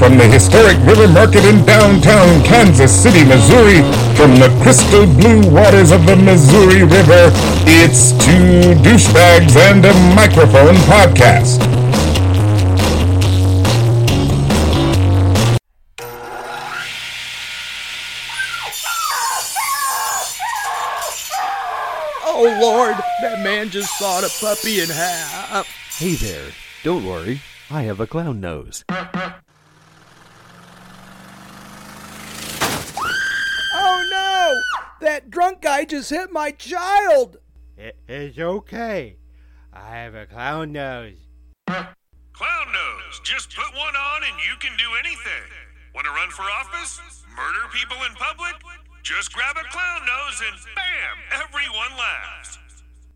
[0.00, 3.82] from the historic River Market in downtown Kansas City, Missouri,
[4.16, 7.30] from the crystal blue waters of the Missouri River,
[7.66, 11.60] it's Two Douchebags and a Microphone podcast.
[22.24, 25.66] Oh Lord, that man just sawed a puppy in half.
[25.98, 28.82] Hey there, don't worry, I have a clown nose.
[33.72, 34.60] Oh no!
[35.00, 37.38] That drunk guy just hit my child!
[37.78, 39.16] It, it's okay.
[39.72, 41.16] I have a clown nose.
[41.66, 43.20] Clown nose.
[43.24, 45.48] Just put one on and you can do anything.
[45.94, 47.00] Want to run for office?
[47.34, 48.54] Murder people in public?
[49.02, 51.42] Just grab a clown nose and bam!
[51.46, 52.58] Everyone laughs.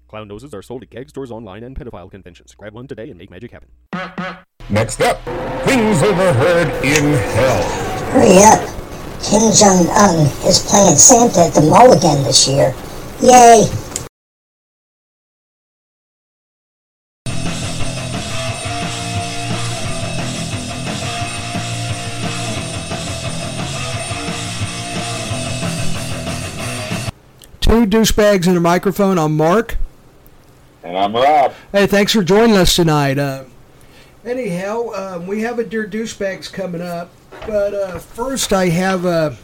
[0.08, 2.54] Clown noses are sold at gag stores online and pedophile conventions.
[2.54, 3.68] Grab one today and make magic happen.
[4.70, 5.18] Next up,
[5.66, 7.62] things overheard in hell.
[8.12, 8.83] Hurry up.
[9.24, 12.74] Kim Jong Un is playing Santa at the mall again this year.
[13.22, 13.64] Yay!
[27.60, 29.18] Two douchebags and a microphone.
[29.18, 29.78] I'm Mark.
[30.82, 31.54] And I'm Rob.
[31.72, 33.18] Hey, thanks for joining us tonight.
[33.18, 33.44] Uh,
[34.22, 37.10] anyhow, um, we have a Dear Douchebags coming up.
[37.46, 39.36] But uh, first, I have a,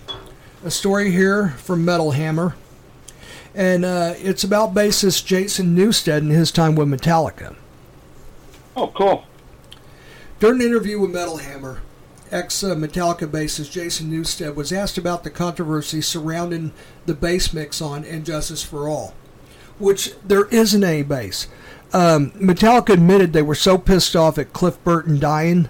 [0.65, 2.57] a story here from Metal Hammer.
[3.55, 7.57] And uh, it's about bassist Jason Newsted and his time with Metallica.
[8.77, 9.25] Oh, cool.
[10.39, 11.83] During an interview with Metal Hammer,
[12.31, 16.73] ex Metallica bassist Jason Newsted was asked about the controversy surrounding
[17.07, 19.15] the bass mix on And Justice for All,
[19.79, 21.49] which there isn't any bass.
[21.93, 25.69] Um, Metallica admitted they were so pissed off at Cliff Burton dying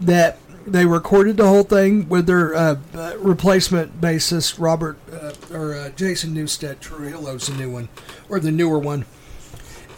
[0.00, 0.38] that
[0.72, 2.76] they recorded the whole thing with their uh,
[3.18, 6.80] replacement bassist Robert uh, or uh, Jason Newsted.
[6.80, 7.88] Trujillo's the new one,
[8.28, 9.04] or the newer one.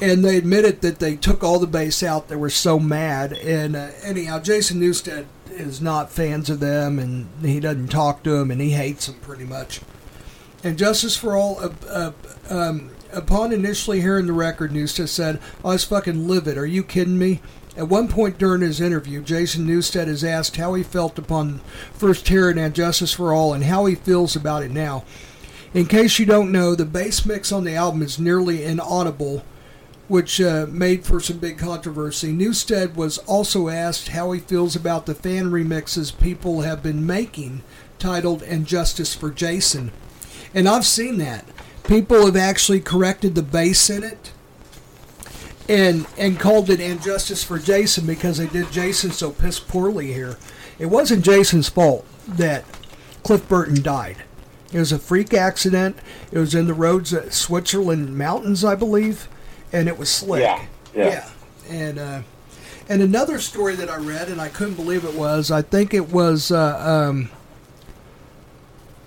[0.00, 2.28] And they admitted that they took all the bass out.
[2.28, 3.34] They were so mad.
[3.34, 8.30] And uh, anyhow, Jason Newsted is not fans of them, and he doesn't talk to
[8.30, 9.80] them, and he hates them pretty much.
[10.64, 12.12] And Justice for All, uh, uh,
[12.48, 16.56] um, upon initially hearing the record, Newsted said, "I was fucking livid.
[16.56, 17.40] Are you kidding me?"
[17.80, 21.62] At one point during his interview, Jason Newsted is asked how he felt upon
[21.94, 25.02] first hearing And Justice for All and how he feels about it now.
[25.72, 29.46] In case you don't know, the bass mix on the album is nearly inaudible,
[30.08, 32.34] which uh, made for some big controversy.
[32.34, 37.62] Newsted was also asked how he feels about the fan remixes people have been making,
[37.98, 39.90] titled And Justice for Jason.
[40.52, 41.46] And I've seen that.
[41.84, 44.32] People have actually corrected the bass in it
[45.70, 50.12] and and called it And Justice for Jason because they did Jason so piss poorly
[50.12, 50.36] here.
[50.78, 52.64] It wasn't Jason's fault that
[53.22, 54.16] Cliff Burton died.
[54.72, 55.96] It was a freak accident.
[56.32, 59.28] It was in the roads at Switzerland mountains, I believe,
[59.72, 60.42] and it was slick.
[60.42, 61.30] Yeah, yeah.
[61.68, 62.22] And uh,
[62.88, 66.10] and another story that I read, and I couldn't believe it was, I think it
[66.10, 67.30] was uh, um,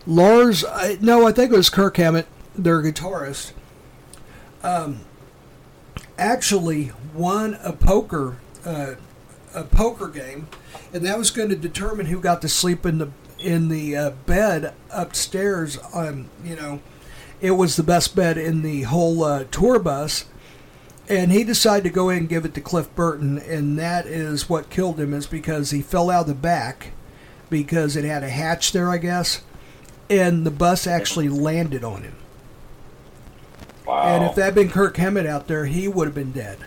[0.07, 0.63] Lars.
[0.63, 3.51] I, no, I think it was Kirk Hammett, their guitarist.
[4.63, 5.01] Um,
[6.23, 8.95] actually won a poker uh,
[9.53, 10.47] a poker game,
[10.93, 14.09] and that was going to determine who got to sleep in the in the uh,
[14.25, 15.77] bed upstairs.
[15.93, 16.79] Um, you know,
[17.41, 20.25] it was the best bed in the whole uh, tour bus,
[21.09, 24.49] and he decided to go in and give it to Cliff Burton, and that is
[24.49, 25.13] what killed him.
[25.13, 26.91] Is because he fell out of the back
[27.49, 29.41] because it had a hatch there, I guess,
[30.09, 32.15] and the bus actually landed on him.
[33.85, 34.03] Wow.
[34.03, 36.57] And if that had been Kirk Hammett out there, he would have been dead.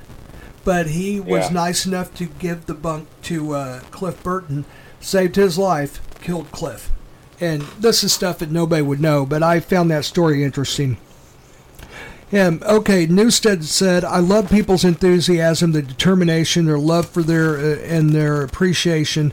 [0.65, 1.53] But he was Yeah.
[1.53, 4.65] nice enough to give the bunk to uh, Cliff Burton,
[5.01, 6.91] saved his life, killed Cliff.
[7.41, 10.97] And this is stuff that nobody would know, but I found that story interesting.
[12.33, 17.79] Um, okay, Newsted said, "I love people's enthusiasm, their determination, their love for their uh,
[17.87, 19.33] and their appreciation.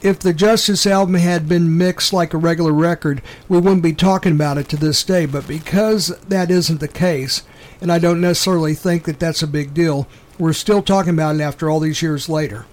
[0.00, 4.32] If the Justice album had been mixed like a regular record, we wouldn't be talking
[4.32, 5.26] about it to this day.
[5.26, 7.42] But because that isn't the case,
[7.80, 10.06] and I don't necessarily think that that's a big deal,
[10.38, 12.66] we're still talking about it after all these years later.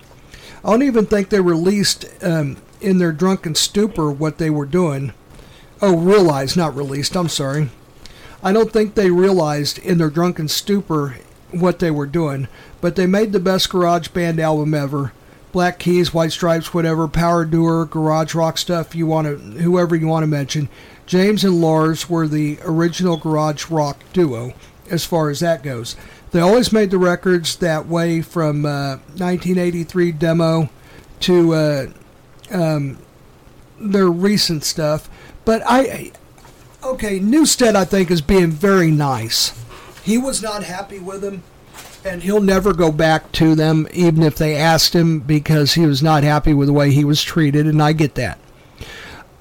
[0.63, 5.11] I don't even think they released um, in their drunken stupor what they were doing.
[5.81, 7.15] Oh, realized, not released.
[7.15, 7.69] I'm sorry."
[8.43, 11.15] I don't think they realized in their drunken stupor
[11.49, 12.47] what they were doing,
[12.79, 15.13] but they made the best garage band album ever.
[15.55, 20.05] Black Keys, White Stripes, whatever, Power Doer, garage rock stuff you want to, whoever you
[20.05, 20.67] want to mention.
[21.05, 24.53] James and Lars were the original garage rock duo,
[24.91, 25.95] as far as that goes.
[26.31, 30.69] They always made the records that way from uh, 1983 demo
[31.21, 31.87] to uh,
[32.51, 32.97] um,
[33.79, 35.09] their recent stuff.
[35.45, 36.11] But I,
[36.83, 39.53] okay, Newsted I think is being very nice.
[40.03, 41.43] He was not happy with him,
[42.05, 46.03] and he'll never go back to them, even if they asked him, because he was
[46.03, 48.39] not happy with the way he was treated, and I get that.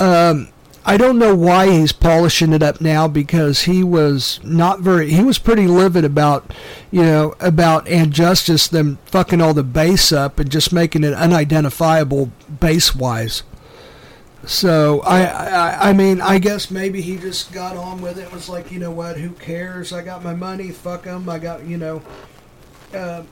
[0.00, 0.48] Um,
[0.86, 5.10] I don't know why he's polishing it up now because he was not very.
[5.10, 6.52] He was pretty livid about,
[6.90, 11.14] you know, about and Justice them fucking all the base up and just making it
[11.14, 13.44] unidentifiable base wise.
[14.46, 18.30] So I, I, I mean, I guess maybe he just got on with it.
[18.30, 19.16] Was like, you know what?
[19.16, 19.90] Who cares?
[19.90, 20.70] I got my money.
[20.70, 21.28] Fuck him.
[21.30, 22.02] I got, you know.
[22.94, 23.24] Uh,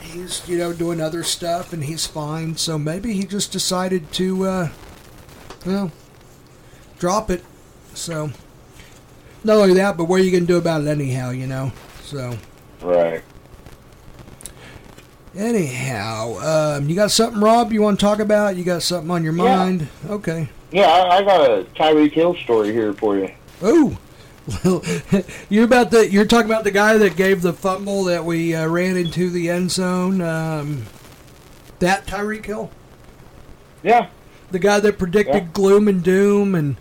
[0.00, 2.56] he's, you know, doing other stuff and he's fine.
[2.56, 4.68] So maybe he just decided to, uh,
[5.64, 5.90] well
[6.98, 7.44] drop it.
[7.94, 8.30] So,
[9.44, 11.72] not only that, but what are you going to do about it anyhow, you know?
[12.02, 12.36] So,
[12.82, 13.22] Right.
[15.36, 18.56] anyhow, um, you got something, Rob, you want to talk about?
[18.56, 19.56] You got something on your Yeah.
[19.56, 19.88] mind?
[20.08, 20.48] Okay.
[20.72, 23.30] Yeah, I, I got a Tyreek Hill story here for you.
[23.62, 23.96] Oh,
[24.64, 24.82] well,
[25.48, 28.66] you're about the you're talking about the guy that gave the fumble that we uh,
[28.68, 30.20] ran into the end zone.
[30.20, 30.84] Um,
[31.78, 32.70] that Tyreek Hill,
[33.82, 34.08] Yeah.
[34.50, 35.48] the guy that predicted Yeah.
[35.52, 36.76] gloom and doom and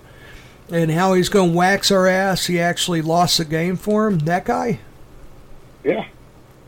[0.72, 2.46] and how he's going to wax our ass.
[2.48, 4.20] He actually lost the game for him.
[4.20, 4.80] That guy.
[5.84, 6.06] Yeah.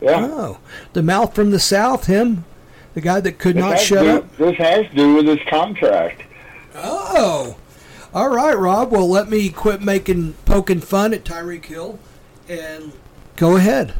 [0.01, 0.27] Yeah.
[0.31, 0.57] Oh,
[0.93, 2.45] the mouth from the south, him,
[2.93, 4.37] the guy that could This not shut to- up.
[4.37, 6.21] This has to do with his contract.
[6.75, 7.55] Oh,
[8.17, 8.91] all right, Rob.
[8.91, 11.99] Well, let me quit making poking fun at Tyreek Hill,
[12.49, 12.91] and
[13.35, 13.93] go ahead.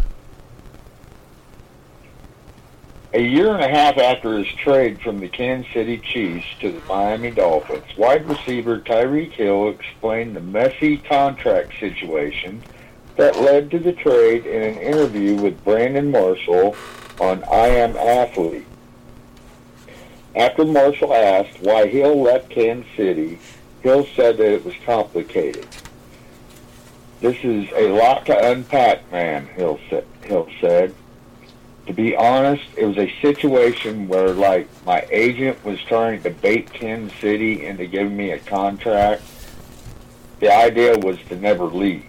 [3.14, 6.82] A year and a half after his trade from the Kansas City Chiefs to the
[6.88, 12.64] Miami Dolphins, wide receiver Tyreek Hill explained the messy contract situation
[13.18, 16.76] that led to the trade in an interview with Brandon Marshall
[17.20, 18.66] on I Am Athlete.
[20.36, 23.38] After Marshall asked why Hill left Kansas City,
[23.88, 25.66] Hill said that it was complicated.
[27.22, 30.94] This is a lot to unpack, man, Hill, sa- Hill said
[31.88, 36.72] to be honest, it was a situation where, like, my agent was trying to bait
[36.74, 39.24] Kansas City into giving me a contract.
[40.42, 42.04] The idea was to never leave.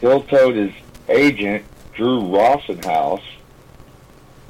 [0.00, 0.72] Hill told his
[1.08, 1.64] agent,
[1.94, 3.22] Drew Rosenhaus,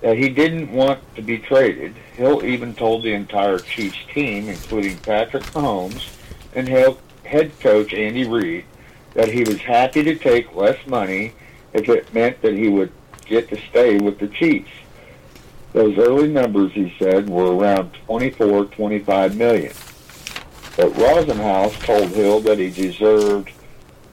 [0.02, 1.94] that he didn't want to be traded.
[2.20, 6.06] Hill even told the entire Chiefs team, including Patrick Mahomes
[6.54, 8.66] and head coach Andy Reid,
[9.14, 11.32] that he was happy to take less money
[11.72, 12.92] if it meant that he would
[13.24, 14.70] get to stay with the Chiefs.
[15.72, 19.72] Those early numbers, he said, were around 24, 25 million.
[20.76, 23.50] But Rosenhaus told Hill that he deserved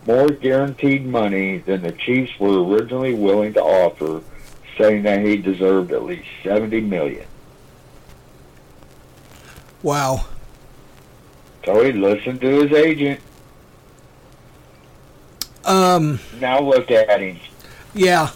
[0.06, 4.22] more guaranteed money than the Chiefs were originally willing to offer,
[4.78, 7.26] saying that he deserved at least 70 million.
[9.84, 10.26] Wow.
[11.66, 13.20] So he listened to his agent.
[15.66, 16.20] Um.
[16.40, 17.40] Now look at him.
[17.94, 18.32] Yeah.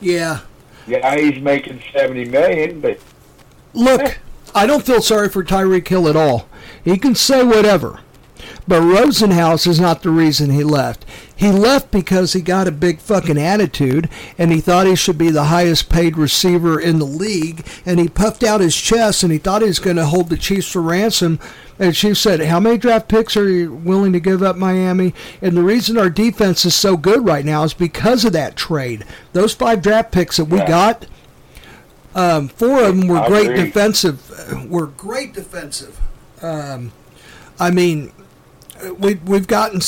[0.00, 0.40] Yeah.
[0.86, 2.98] Yeah, he's making 70 million, but
[3.72, 4.18] Look,
[4.54, 6.48] I don't feel sorry for Tyreek Hill at all.
[6.84, 8.00] He can say whatever.
[8.70, 11.04] But Rosenhaus is not the reason he left.
[11.34, 14.08] He left because he got a big fucking attitude
[14.38, 18.08] and he thought he should be the highest paid receiver in the league and he
[18.08, 20.82] puffed out his chest and he thought he was going to hold the Chiefs for
[20.82, 21.40] ransom.
[21.80, 25.14] And she said, How many draft picks are you willing to give up, Miami?
[25.42, 29.04] And the reason our defense is so good right now is because of that trade.
[29.32, 30.68] Those five draft picks that we Yeah.
[30.68, 31.06] got,
[32.14, 33.64] um, four of them were I great agree.
[33.64, 34.70] defensive.
[34.70, 35.98] Were great defensive.
[36.40, 36.92] Um,
[37.58, 38.12] I mean,
[38.98, 39.80] we we've gotten.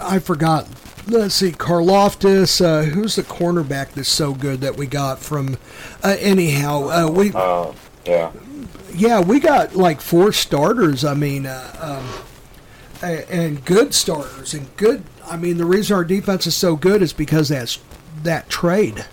[0.00, 0.68] I forgot.
[1.06, 2.64] Let's see, Karlaftis.
[2.64, 5.56] Uh, who's the cornerback that's so good that we got from?
[6.02, 7.72] Uh, anyhow, uh, we uh,
[8.04, 8.32] yeah.
[8.94, 11.04] yeah we got like four starters.
[11.04, 12.00] I mean, uh,
[13.02, 15.02] um, and good starters and good.
[15.24, 17.78] I mean, the reason our defense is so good is because that's
[18.22, 19.06] that trade.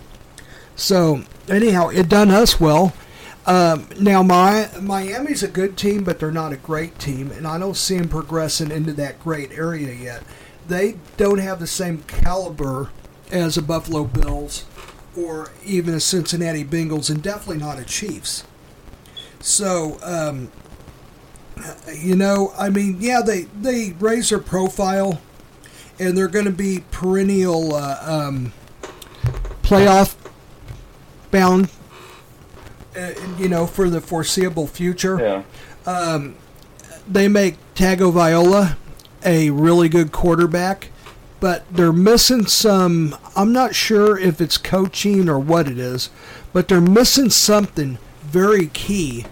[0.76, 2.92] So anyhow, it done us well.
[3.48, 7.58] Um, now, my Miami's a good team, but they're not a great team, and I
[7.58, 10.22] don't see them progressing into that great area yet.
[10.68, 12.90] They don't have the same caliber
[13.30, 14.66] as a Buffalo Bills
[15.16, 18.44] or even a Cincinnati Bengals, and definitely not a Chiefs.
[19.40, 20.52] So, um,
[21.94, 25.22] you know, I mean, yeah, they they raise their profile,
[25.98, 28.52] and they're going to be perennial uh, um,
[29.62, 30.16] playoff
[31.30, 31.70] bound.
[32.96, 35.18] Uh, you know, for the foreseeable future
[35.86, 36.22] Yeah.
[37.06, 38.76] they make Tagovailoa
[39.24, 40.88] a really good quarterback,
[41.40, 43.16] but they're missing some.
[43.36, 46.10] I'm not sure if it's coaching or what it is,
[46.52, 49.24] but they're missing something very key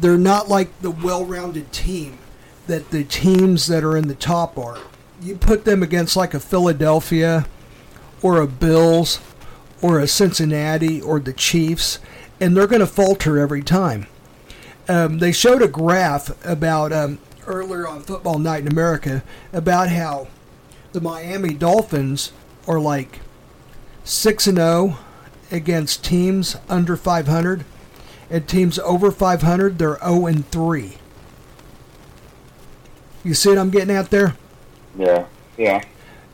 [0.00, 2.18] they're not like the well-rounded team
[2.66, 4.78] that the teams that are in the top are.
[5.20, 7.46] You put them against like a Philadelphia
[8.22, 9.20] or a Bills
[9.82, 11.98] or a Cincinnati or the Chiefs,
[12.40, 14.06] and they're going to falter every time.
[14.88, 20.28] Um, they showed a graph about um, earlier on Football Night in America about how
[20.92, 22.32] the Miami Dolphins
[22.66, 23.20] are like
[24.04, 24.98] six and zero
[25.50, 27.64] against teams under 500,
[28.30, 30.98] and teams over 500 they're 0 and three.
[33.24, 34.36] You see what I'm getting at there?
[34.96, 35.26] Yeah,
[35.56, 35.82] yeah.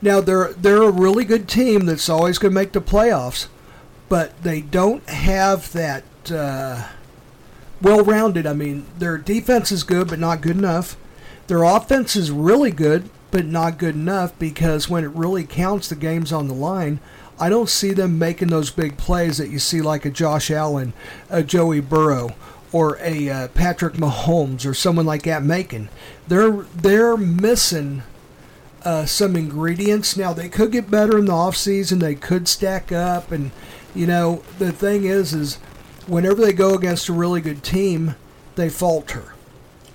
[0.00, 3.48] Now they're they're a really good team that's always going to make the playoffs,
[4.14, 6.86] but they don't have that uh,
[7.82, 8.46] well-rounded.
[8.46, 10.96] I mean, their defense is good, but not good enough.
[11.48, 15.96] Their offense is really good, but not good enough because when it really counts, the
[15.96, 17.00] game's on the line.
[17.40, 20.92] I don't see them making those big plays that you see like a Josh Allen,
[21.28, 22.36] a Joey Burrow,
[22.70, 25.88] or a uh, Patrick Mahomes, or someone like that making.
[26.28, 28.04] They're they're missing
[28.84, 30.16] uh, some ingredients.
[30.16, 31.98] Now they could get better in the off season.
[31.98, 33.50] They could stack up, and
[33.94, 35.56] you know the thing is, is
[36.06, 38.14] whenever they go against a really good team,
[38.56, 39.34] they falter,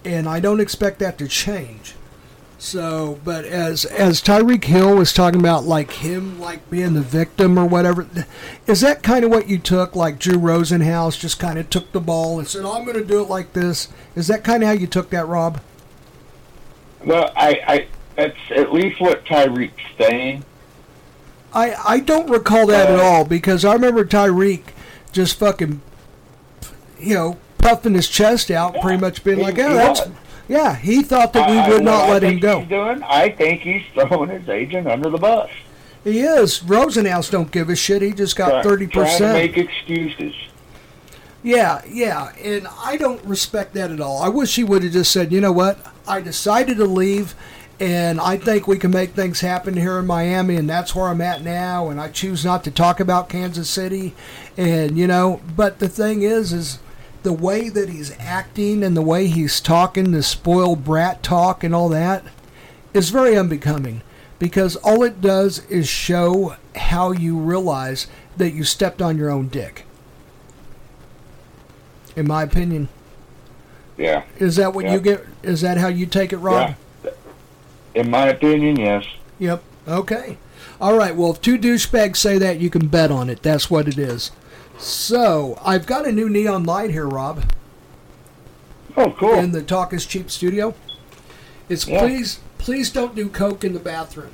[0.04, 1.96] and I don't expect that to change.
[2.62, 7.58] So, but as as Tyreek Hill was talking about, like him, like being the victim
[7.58, 8.06] or whatever,
[8.68, 9.96] is that kind of what you took?
[9.96, 13.06] Like Drew Rosenhaus just kind of took the ball and said, oh, "I'm going to
[13.06, 15.62] do it like this." Is that kind of how you took that, Rob?
[17.06, 17.88] Well, I, I
[18.18, 20.44] that's at least what Tyreek's saying.
[21.54, 24.62] I I don't recall that at Uh, all because I remember Tyreek
[25.12, 25.82] just fucking,
[27.00, 30.10] you know, puffing his chest out, Yeah, pretty much being he- like, "Oh, that's." was.
[30.48, 32.64] Yeah, he thought that we would I- not let him go.
[32.66, 35.50] Doing, I think he's throwing his agent under the bus.
[36.04, 36.60] He is.
[36.62, 38.02] Rosenhaus don't give a shit.
[38.02, 39.34] He just got thirty percent.
[39.34, 40.34] make excuses.
[41.44, 44.22] Yeah, yeah, and I don't respect that at all.
[44.22, 45.78] I wish he would have just said, you know what,
[46.08, 47.34] I decided to leave,
[47.80, 51.22] and I think we can make things happen here in Miami, and that's where I'm
[51.22, 54.14] at now, and I choose not to talk about Kansas City,
[54.58, 56.80] and you know, but the thing is, is
[57.24, 61.74] the way that he's acting and the way he's talking, the spoiled brat talk and
[61.76, 62.24] all that,
[62.94, 64.02] is very unbecoming,
[64.40, 68.08] because all it does is show how you realize
[68.38, 69.86] that you stepped on your own dick.
[72.16, 72.90] In my opinion.
[73.98, 74.24] Yeah.
[74.38, 74.94] Is that what Yeah.
[74.94, 75.26] you get?
[75.44, 76.70] Is that how you take it, Rob?
[76.70, 76.76] Yeah.
[77.96, 79.06] In my opinion, yes.
[79.40, 79.64] Yep.
[79.88, 80.38] Okay.
[80.80, 81.16] All right.
[81.16, 83.42] Well, if two douchebags say that, you can bet on it.
[83.42, 84.32] That's what it is.
[84.78, 87.44] So I've got a new neon light here, Rob,
[88.96, 89.34] Oh, cool.
[89.36, 90.74] in the Talk is Cheap studio.
[91.68, 92.00] It's Yeah.
[92.02, 94.32] please, please don't do coke in the bathroom.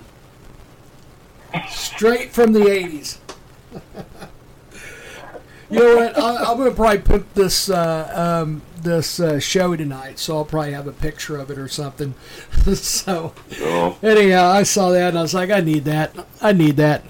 [1.69, 3.17] Straight from the '80s.
[5.69, 6.17] you know what?
[6.17, 10.71] I, I'm gonna probably put this uh, um, this uh, show tonight, so I'll probably
[10.71, 12.13] have a picture of it or something.
[12.73, 13.33] so.
[13.59, 16.15] Oh, Anyhow, I saw that and I was like, I need that.
[16.41, 17.03] I need that.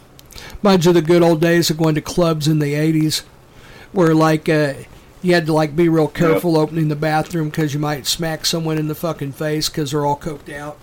[0.63, 3.21] You of the good old days of going to clubs in the 80s
[3.91, 4.73] where, like, uh,
[5.21, 8.77] you had to, like, be real careful opening the bathroom because you might smack someone
[8.77, 10.79] in the fucking face because they're all coked out.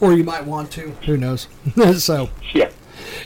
[0.00, 0.90] Or you might want to.
[1.06, 1.48] Who knows?
[1.96, 2.70] so, yeah.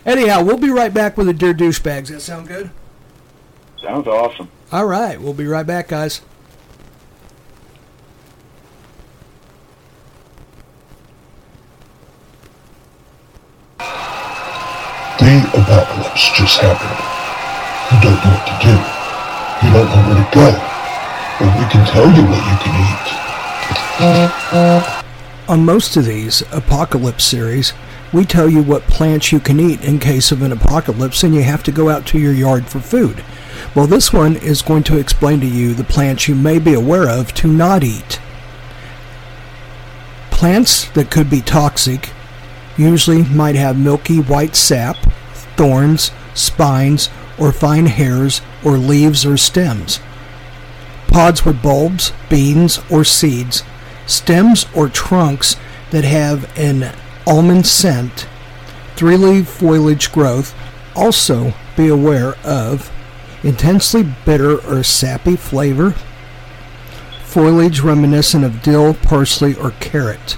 [0.06, 2.08] anyhow, we'll be right back with the Dear Douchebags.
[2.08, 2.70] That sound good?
[3.82, 4.48] Sounds awesome.
[4.70, 5.20] All right.
[5.20, 6.22] We'll be right back, guys.
[15.22, 16.98] The apocalypse just happened.
[17.92, 18.74] You don't know what to do.
[19.62, 20.50] You don't know where to go.
[21.38, 23.06] But we can tell you what you can eat.
[25.48, 27.72] On most of these apocalypse series,
[28.12, 31.44] we tell you what plants you can eat in case of an apocalypse and you
[31.44, 33.22] have to go out to your yard for food.
[33.76, 37.08] Well, this one is going to explain to you the plants you may be aware
[37.08, 38.18] of to not eat.
[40.32, 42.10] Plants that could be toxic
[42.76, 44.96] usually might have milky white sap,
[45.56, 50.00] thorns, spines, or fine hairs or leaves or stems.
[51.08, 53.62] Pods with bulbs, beans, or seeds
[54.06, 55.56] stems or trunks
[55.90, 56.94] that have an
[57.26, 58.26] almond scent,
[58.96, 60.54] three leaf foliage growth.
[60.94, 62.90] Also, be aware of
[63.42, 65.94] intensely bitter or sappy flavor,
[67.24, 70.36] foliage reminiscent of dill, parsley, or carrot.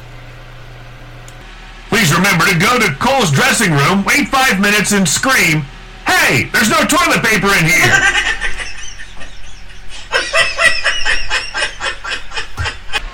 [2.25, 5.61] Remember to go to Cole's dressing room, wait five minutes, and scream,
[6.07, 8.01] Hey, there's no toilet paper in here!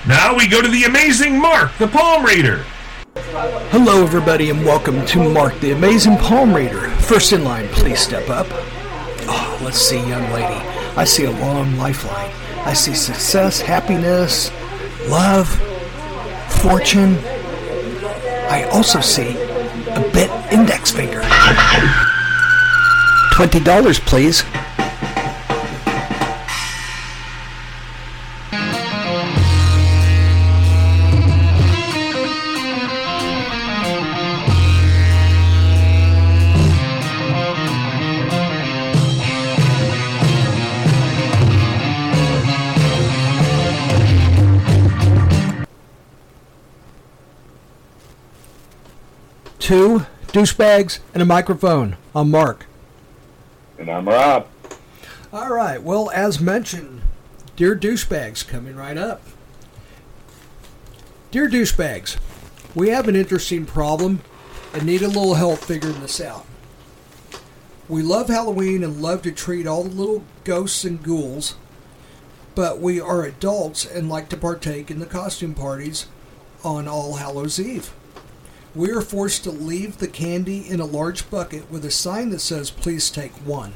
[0.07, 2.65] now we go to the amazing Mark, the palm reader.
[3.73, 6.89] Hello, everybody, and welcome to Mark the Amazing Palm Reader.
[7.01, 8.47] First in line, please step up.
[9.27, 10.65] Oh, let's see, young lady.
[10.97, 12.31] I see a long lifeline.
[12.65, 14.53] I see success, happiness,
[15.09, 15.49] love,
[16.63, 17.19] fortune.
[18.51, 21.21] I also see a bit index finger.
[23.33, 24.43] $20, please.
[49.71, 51.97] Two douchebags and a microphone.
[52.13, 52.67] I'm Mark.
[53.79, 54.49] And I'm Rob.
[55.33, 55.81] All right.
[55.81, 57.03] Well, as mentioned,
[57.55, 59.23] dear douchebags, coming right up.
[61.31, 62.19] Dear douchebags,
[62.75, 64.23] we have an interesting problem
[64.75, 66.47] and need a little help figuring this out.
[67.89, 71.55] We love Halloween and love to treat all the little ghosts and ghouls,
[72.57, 76.07] but we are adults and like to partake in the costume parties
[76.65, 77.93] on All Hallows Eve.
[78.75, 82.39] We are forced to leave the candy in a large bucket with a sign that
[82.41, 83.75] says, please take one.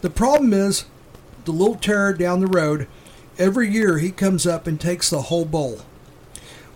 [0.00, 0.84] The problem is,
[1.44, 2.86] the little terror down the road,
[3.38, 5.80] every year he comes up and takes the whole bowl.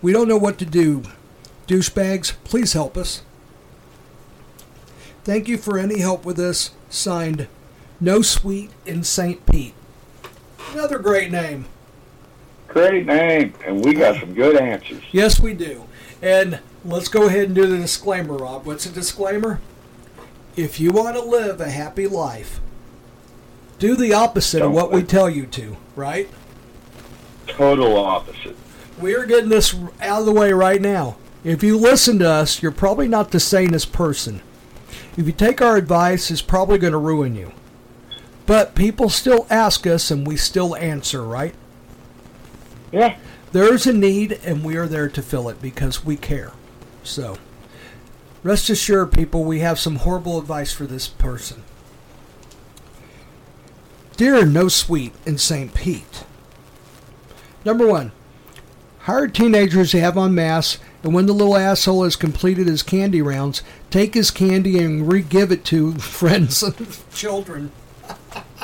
[0.03, 1.05] We don't know what to do.
[1.69, 3.23] Douchebags, please help us.
[5.23, 6.73] Thank you for any help with this.
[6.89, 7.47] Signed,
[8.01, 9.45] No Sweet in St.
[9.47, 9.75] Pete.
[10.73, 11.67] Another great name.
[12.67, 15.03] Great name, and we got some good answers.
[15.13, 15.85] Yes, we do.
[16.23, 18.67] And let's go ahead and do the disclaimer, Rob.
[18.67, 19.61] What's a disclaimer?
[20.57, 22.61] If you want to live a happy life,
[23.79, 26.29] do the opposite of what we tell you to, right?
[27.47, 28.57] Total opposite.
[28.99, 31.17] We are getting this out of the way right now.
[31.43, 34.43] If you listen to us, you're probably not the sanest person.
[35.17, 37.53] If you take our advice, it's probably going to ruin you.
[38.45, 41.55] But people still ask us and we still answer, right?
[42.93, 43.17] Yeah.
[43.53, 46.53] There's a need and we are there to fill it because we care.
[47.03, 47.37] So,
[48.43, 51.63] rest assured, people, we have some horrible advice for this person.
[54.17, 55.75] Dear No Sweet in St.
[55.75, 56.25] Pete.
[57.65, 58.13] Number one,
[59.01, 63.23] hire teenagers to have on masks, and when the little asshole has completed his candy
[63.23, 67.73] rounds, take his candy and re-give it to friends and children.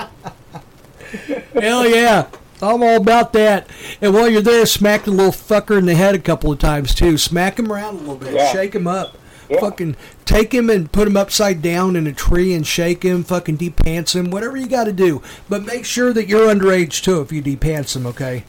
[1.55, 2.29] Hell yeah.
[2.63, 3.69] I'm all about that.
[4.01, 6.95] And while you're there, smack the little fucker in the head a couple of times
[6.95, 7.19] too.
[7.19, 8.35] Smack him around a little bit.
[8.35, 8.53] Yeah.
[8.53, 9.17] Shake him up.
[9.49, 9.61] Yeah.
[9.61, 13.23] Fucking take him and put him upside down in a tree and shake him.
[13.23, 14.31] Fucking depants him.
[14.31, 15.23] Whatever you got to do.
[15.49, 18.45] But make sure that you're underage too if you depants him, okay?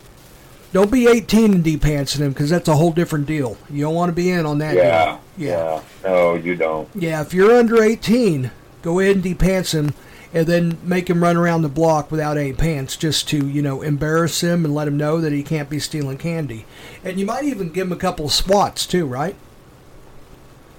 [0.74, 3.58] Don't be 18 and depantsing him because that's a whole different deal.
[3.70, 5.06] You don't want to be in on that Yeah.
[5.06, 5.20] deal.
[5.38, 5.82] Yeah.
[6.04, 6.90] No, you don't.
[6.96, 9.94] Yeah, if you're under 18, go ahead and depants him
[10.34, 13.82] and then make him run around the block without any pants just to, you know,
[13.82, 16.66] embarrass him and let him know that he can't be stealing candy.
[17.04, 19.36] And you might even give him a couple of swats too, right?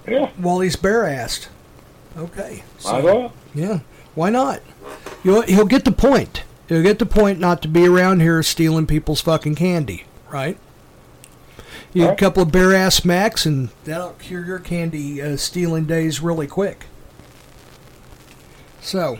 [0.06, 0.30] Yeah.
[0.37, 1.48] While he's bare assed.
[2.16, 2.62] Okay.
[2.84, 3.32] Well.
[3.54, 3.80] Yeah.
[4.14, 4.61] Why not?
[5.22, 6.42] You'll, he'll get the point.
[6.68, 10.58] He'll get the point not to be around here stealing people's fucking candy, right?
[11.94, 15.87] You get a couple of bare ass smacks, and that'll cure your candy uh, stealing
[15.87, 16.84] days really quick.
[18.80, 19.18] So,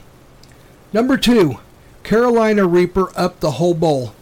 [0.93, 1.59] number two,
[2.03, 4.15] Carolina Reaper up the whole bowl.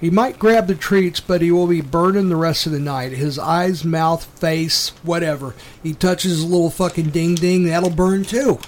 [0.00, 3.12] He might grab the treats, but he will be burning the rest of the night.
[3.12, 5.54] His eyes, mouth, face, whatever.
[5.82, 8.60] He touches a little fucking ding ding, that'll burn too.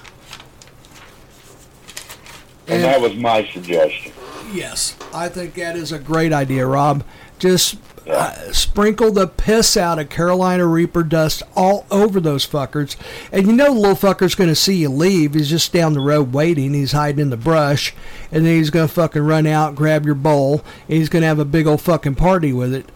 [2.67, 4.13] And that was my suggestion.
[4.53, 7.05] Yes, I think that is a great idea, Rob.
[7.41, 12.97] Just uh, sprinkle the piss out of Carolina Reaper dust all over those fuckers.
[13.33, 15.35] And you know the little fucker's going to see you leave.
[15.35, 16.75] He's just down the road waiting.
[16.75, 17.95] He's hiding in the brush.
[18.31, 21.29] And then he's going to fucking run out, grab your bowl, and he's going to
[21.29, 22.87] have a big old fucking party with it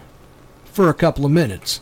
[0.64, 1.80] for a couple of minutes.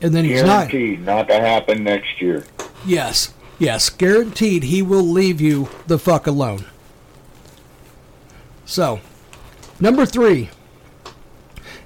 [0.00, 0.70] And then he's not.
[0.70, 2.44] Guaranteed not to happen next year.
[2.86, 6.64] Yes, yes, guaranteed he will leave you the fuck alone.
[8.64, 9.00] So,
[9.80, 10.50] number three,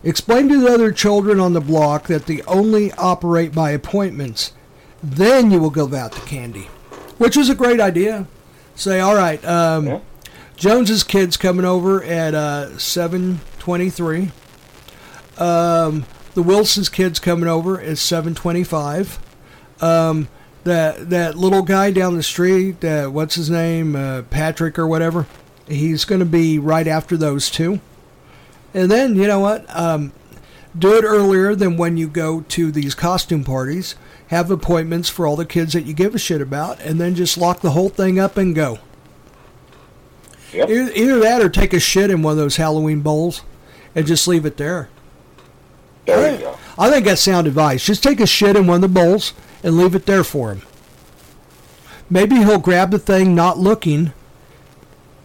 [0.05, 4.53] explain to the other children on the block that they only operate by appointments.
[5.03, 6.69] Then you will give out the candy,
[7.19, 8.27] which is a great idea.
[8.75, 10.01] Say, all right, um, Yeah.
[10.57, 14.31] Jones's kid's coming over at uh, seven twenty-three.
[15.39, 19.19] Um, the Wilson's kid's coming over at seven twenty-five
[19.81, 20.29] um,
[20.65, 25.27] that that little guy down the street, uh, what's his name, uh, Patrick or whatever,
[25.67, 27.81] he's going to be right after those two.
[28.75, 29.65] And then you know what?
[29.75, 30.13] Um,
[30.77, 33.95] do it earlier than when you go to these costume parties.
[34.29, 37.37] Have appointments for all the kids that you give a shit about, and then just
[37.37, 38.79] lock the whole thing up and go.
[40.53, 40.71] Yep.
[40.71, 43.43] Either, either that or take a shit in one of those Halloween bowls
[43.95, 44.89] and just leave it there.
[46.07, 46.59] There you go.
[46.79, 47.85] I think that's sound advice.
[47.85, 50.63] Just take a shit in one of the bowls and leave it there for him.
[52.11, 54.13] Maybe he'll grab the thing not looking,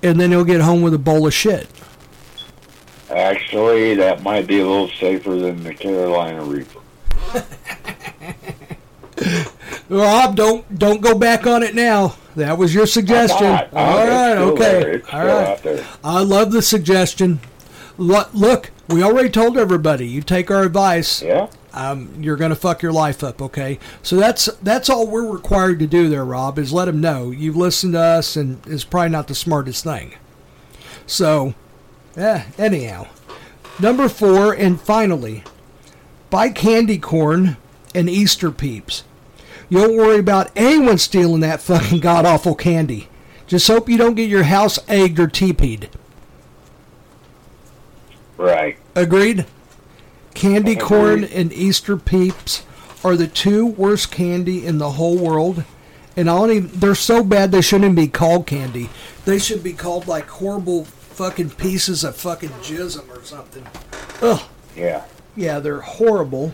[0.04, 1.68] and then he'll get home with a bowl of shit.
[3.10, 6.80] Actually, that might be a little safer than the Carolina Reaper.
[9.90, 12.16] Rob, don't don't go back on it now.
[12.36, 13.46] That was your suggestion.
[13.74, 15.02] All right, okay.
[15.12, 15.86] All right.
[16.04, 17.40] I love the suggestion.
[17.98, 20.08] Lo- Look, we already told everybody.
[20.08, 21.24] You take our advice.
[21.24, 21.48] Yeah.
[21.74, 23.42] um, you're going to fuck your life up.
[23.42, 27.32] Okay, so that's that's all we're required to do there, Rob, is let them know
[27.32, 30.14] you've listened to us, and it's probably not the smartest thing.
[31.08, 31.56] So,
[32.18, 33.08] eh, anyhow,
[33.80, 35.44] number four, and finally,
[36.30, 37.58] buy candy corn
[37.96, 39.04] and Easter peeps.
[39.70, 43.08] You don't worry about anyone stealing that fucking god awful candy.
[43.48, 45.90] Just hope you don't get your house egged or teepeed.
[48.36, 48.78] Right.
[48.96, 49.46] Agreed?
[50.34, 50.86] Candy Agreed.
[50.86, 52.64] corn and Easter peeps
[53.04, 55.64] are the two worst candy in the whole world.
[56.16, 58.90] And I don't even, they're so bad they shouldn't be called candy.
[59.26, 63.66] They should be called like horrible fucking pieces of fucking jism or something.
[64.22, 64.40] Ugh.
[64.76, 65.04] Yeah.
[65.36, 66.54] Yeah, they're horrible.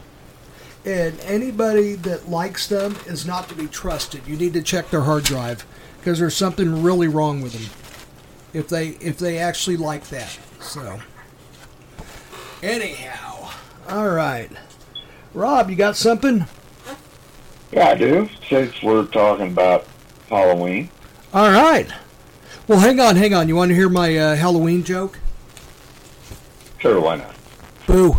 [0.86, 4.26] And anybody that likes them is not to be trusted.
[4.26, 5.66] You need to check their hard drive
[5.98, 7.70] because there's something really wrong with them.
[8.54, 10.40] If they if they actually like that.
[10.62, 11.00] So
[12.62, 13.50] anyhow,
[13.90, 14.50] all right.
[15.34, 16.46] Rob, you got something?
[17.74, 18.30] Yeah, I do.
[18.48, 19.86] Since we're talking about
[20.30, 20.90] Halloween.
[21.34, 21.92] All right.
[22.74, 23.48] Well, hang on, hang on.
[23.48, 25.20] You want to hear my uh, Halloween joke?
[26.80, 27.36] Sure, why not?
[27.86, 28.18] Boo.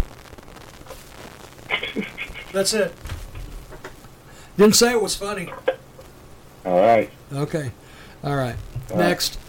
[2.53, 2.95] That's it.
[4.57, 5.53] Didn't say it was funny.
[6.65, 7.11] All right.
[7.33, 7.73] Okay.
[8.23, 8.55] All right.
[8.93, 9.09] All right.
[9.09, 9.41] Next.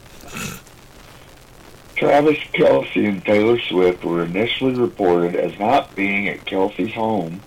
[1.95, 7.43] Travis Kelce and Taylor Swift were initially reported as not being at Kelce's home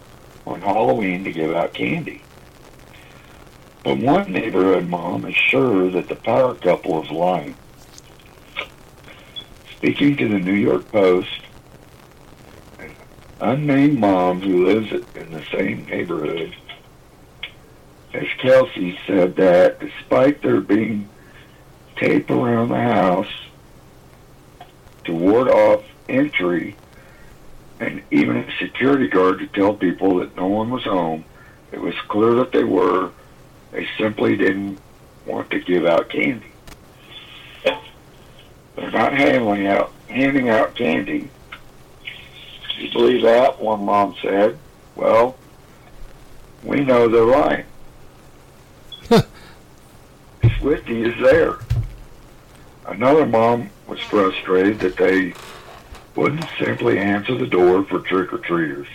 [0.47, 2.23] on Halloween to give out candy.
[3.88, 7.57] But one neighborhood mom is sure that the power couple is lying.
[9.79, 11.40] Speaking to the New York Post,
[13.40, 16.55] unnamed mom who lives in the same neighborhood
[18.12, 21.09] as Kelce said that despite there being
[21.96, 23.33] tape around the house
[25.05, 26.77] to ward off entry
[27.81, 31.24] and even a security guard to tell people that no one was home,
[31.72, 33.12] it was clear that they were.
[33.72, 34.78] They simply didn't
[35.26, 36.46] want to give out candy.
[38.76, 41.31] They're not handing out handing out candy.
[42.76, 43.61] Do you believe that?
[43.61, 44.57] One mom said.
[44.94, 45.37] Well,
[46.62, 47.64] we know they're lying.
[50.61, 51.59] Swifty is there.
[52.87, 55.35] Another mom was frustrated that they
[56.14, 58.88] wouldn't simply answer the door for trick or treaters.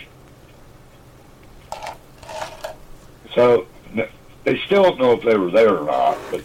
[3.34, 3.66] So
[4.44, 6.42] they still don't know if they were there or not, but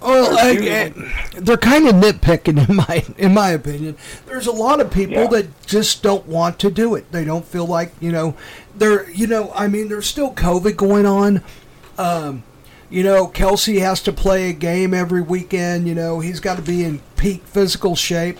[0.00, 3.96] Well, I, I- they're kind of nitpicking in my in my opinion.
[4.26, 5.26] There's a lot of people Yeah.
[5.28, 7.10] that just don't want to do it.
[7.12, 8.34] They don't feel like you know
[8.76, 11.42] they're you know I mean there's still COVID going on.
[11.98, 12.42] Um,
[12.90, 15.88] you know Kelce has to play a game every weekend.
[15.88, 18.38] You know he's got to be in peak physical shape.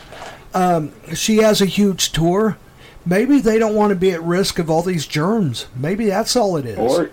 [0.52, 2.58] Um, she has a huge tour.
[3.06, 5.66] Maybe they don't want to be at risk of all these germs.
[5.76, 6.78] Maybe that's all it is.
[6.78, 7.10] or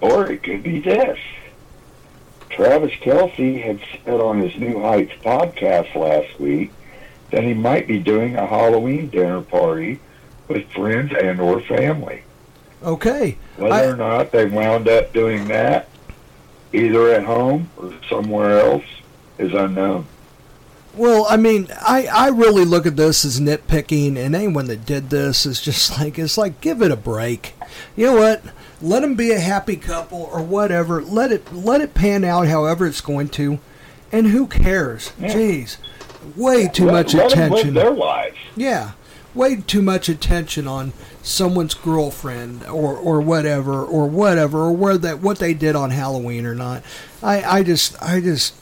[0.00, 1.18] or it could be this.
[2.50, 6.72] Travis Kelce had said on his New Heights podcast last week
[7.30, 10.00] that he might be doing a Halloween dinner party
[10.48, 12.22] with friends and or family.
[12.82, 13.36] okay.
[13.56, 15.88] Whether I- or not they wound up doing that,
[16.72, 18.84] either at home or somewhere else,
[19.38, 20.06] is unknown.
[20.94, 25.10] Well, I mean, I, I really look at this as nitpicking, and anyone that did
[25.10, 27.54] this is just like, it's like, give it a break.
[27.94, 28.42] You know what?
[28.80, 31.02] Let them be a happy couple or whatever.
[31.02, 33.58] Let it let it pan out however it's going to,
[34.12, 35.12] and who cares?
[35.18, 35.34] Yeah.
[35.34, 35.76] Jeez,
[36.36, 37.74] way too Let- much let attention.
[37.74, 38.36] their lives.
[38.56, 38.92] Yeah,
[39.34, 45.20] way too much attention on someone's girlfriend or or whatever or whatever or where that
[45.20, 46.84] what they did on Halloween or not.
[47.22, 48.54] I I just I just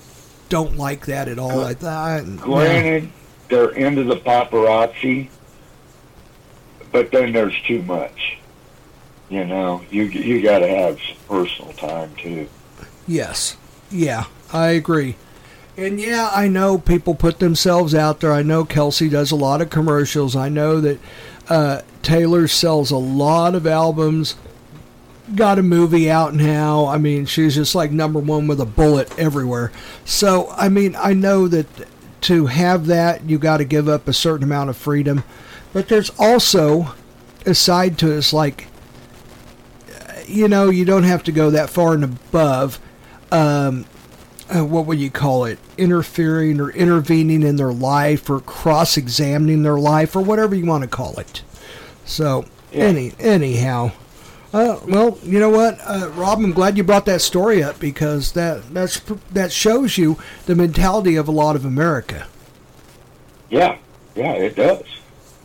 [0.48, 1.60] don't like that at all.
[1.60, 2.36] I, I, yeah.
[2.36, 3.10] Granted,
[3.50, 5.28] they're into the paparazzi,
[6.92, 8.38] but then there's too much.
[9.28, 12.48] You know, you you got to have personal time too.
[13.06, 13.56] Yes.
[13.90, 15.16] Yeah, I agree.
[15.76, 18.32] And yeah, I know people put themselves out there.
[18.32, 20.34] I know Kelce does a lot of commercials.
[20.34, 20.98] I know that
[21.48, 24.36] uh, Taylor sells a lot of albums.
[25.34, 26.86] Got a movie out now.
[26.86, 29.70] I mean, she's just like number one with a bullet everywhere.
[30.04, 31.66] So, I mean, I know that
[32.22, 35.24] to have that, you got to give up a certain amount of freedom.
[35.72, 36.94] But there's also
[37.44, 38.18] a side to it.
[38.18, 38.68] It's like,
[40.26, 42.78] you know, you don't have to go that far and above.
[43.30, 43.86] Um,
[44.48, 45.58] uh, what would you call it?
[45.76, 50.82] Interfering or intervening in their life or cross examining their life or whatever you want
[50.82, 51.42] to call it.
[52.04, 53.92] So, any anyhow.
[54.52, 56.38] Uh, well, you know what, uh, Rob?
[56.38, 59.00] I'm glad you brought that story up because that that's
[59.32, 62.26] that shows you the mentality of a lot of America.
[63.50, 63.76] Yeah,
[64.14, 64.84] yeah, it does.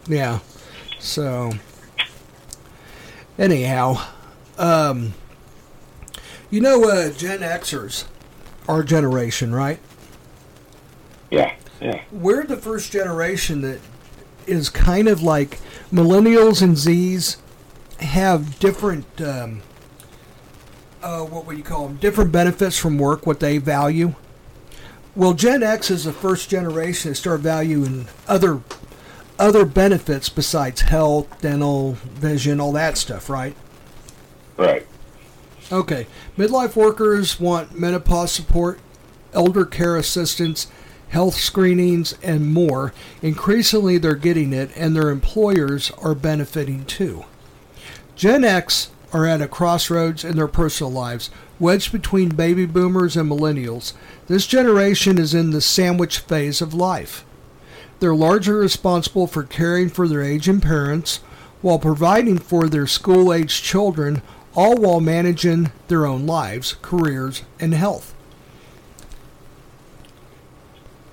[0.07, 0.39] Yeah.
[0.99, 1.51] So,
[3.37, 4.05] anyhow,
[4.61, 5.13] um,
[6.51, 8.05] you know, uh, Gen Xers,
[8.67, 9.79] our generation, right?
[11.31, 12.01] Yeah, yeah.
[12.11, 13.79] We're the first generation that
[14.45, 15.59] is kind of like
[15.91, 17.37] millennials and Zs
[18.01, 19.61] have different, um,
[21.01, 21.97] uh, what would you call them?
[21.97, 24.13] Different benefits from work, what they value.
[25.15, 28.61] Well, Gen X is the first generation to start valuing other
[29.39, 33.55] other benefits besides health, dental, vision, all that stuff, right?
[34.57, 34.85] Right.
[35.71, 36.07] Okay.
[36.37, 38.79] Midlife workers want menopause support,
[39.33, 40.67] elder care assistance,
[41.09, 42.93] health screenings, and more.
[43.21, 47.25] Increasingly, they're getting it, and their employers are benefiting too.
[48.15, 53.29] Gen X are at a crossroads in their personal lives, wedged between baby boomers and
[53.29, 53.93] millennials.
[54.27, 57.25] This generation is in the sandwich phase of life.
[57.99, 61.17] They're largely responsible for caring for their aging parents
[61.61, 64.21] while providing for their school aged children,
[64.55, 68.13] all while managing their own lives, careers, and health.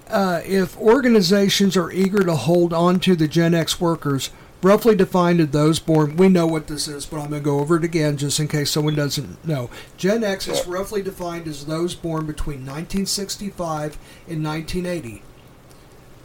[0.08, 4.30] Uh, if organizations are eager to hold on to the Gen X workers,
[4.62, 7.60] roughly defined as those born, we know what this is, but I'm going to go
[7.60, 9.68] over it again just in case someone doesn't know.
[9.96, 15.22] Gen X is roughly defined as those born between 1965 and 1980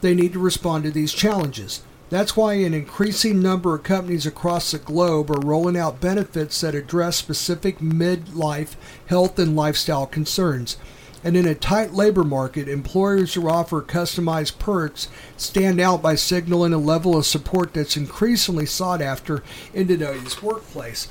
[0.04, 1.82] they need to respond to these challenges.
[2.14, 6.72] That's why an increasing number of companies across the globe are rolling out benefits that
[6.72, 10.76] address specific midlife health and lifestyle concerns.
[11.24, 16.72] And in a tight labor market, employers who offer customized perks stand out by signaling
[16.72, 21.08] a level of support that's increasingly sought after in today's workplace.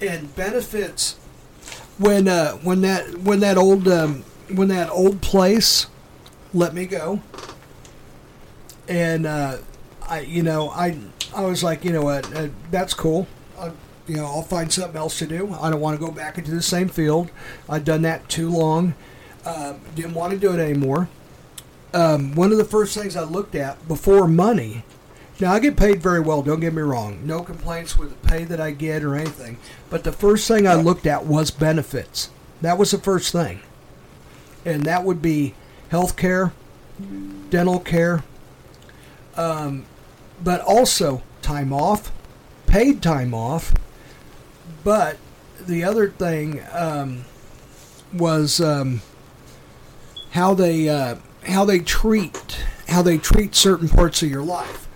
[0.00, 1.14] And benefits
[1.98, 5.88] when uh, when that when that old um, when that old place
[6.52, 7.22] let me go
[8.86, 9.56] and uh,
[10.08, 10.98] I, you know, I,
[11.34, 13.26] I was like, you know what, uh, that's cool.
[13.58, 13.70] Uh,
[14.06, 15.54] you know, I'll find something else to do.
[15.60, 17.30] I don't want to go back into the same field.
[17.68, 18.94] I've done that too long.
[19.44, 21.08] Uh, didn't want to do it anymore.
[21.92, 24.84] Um, one of the first things I looked at before money.
[25.40, 26.42] Now I get paid very well.
[26.42, 27.26] Don't get me wrong.
[27.26, 29.58] No complaints with the pay that I get or anything.
[29.90, 32.30] But the first thing I looked at was benefits.
[32.60, 33.60] That was the first thing,
[34.64, 35.54] and that would be
[35.90, 36.52] health care,
[37.50, 38.24] dental care,
[39.36, 39.84] um,
[40.44, 42.12] but also time off,
[42.66, 43.72] paid time off.
[44.84, 45.16] But
[45.58, 47.24] the other thing um,
[48.12, 49.00] was um,
[50.32, 54.86] how they uh, how they treat how they treat certain parts of your life.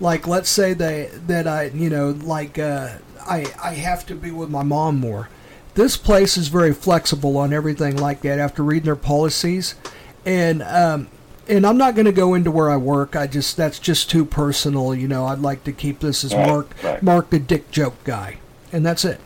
[0.00, 4.30] Like let's say they that I you know like uh, I I have to be
[4.30, 5.30] with my mom more.
[5.74, 8.38] This place is very flexible on everything like that.
[8.38, 9.74] After reading their policies,
[10.26, 11.08] and um,
[11.48, 13.16] and I'm not going to go into where I work.
[13.16, 14.94] I just that's just too personal.
[14.94, 17.02] You know, I'd like to keep this as Right, Mark right.
[17.02, 18.38] Mark the Dick Joke guy,
[18.72, 19.20] and that's it.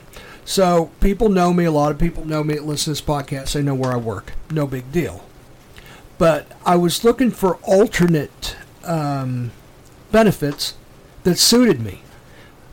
[0.45, 1.65] So people know me.
[1.65, 3.53] A lot of people know me listen to this podcast.
[3.53, 4.33] They know where I work.
[4.51, 5.25] No big deal.
[6.19, 9.51] But I was looking for alternate um,
[10.11, 10.75] benefits
[11.25, 12.03] that suited me.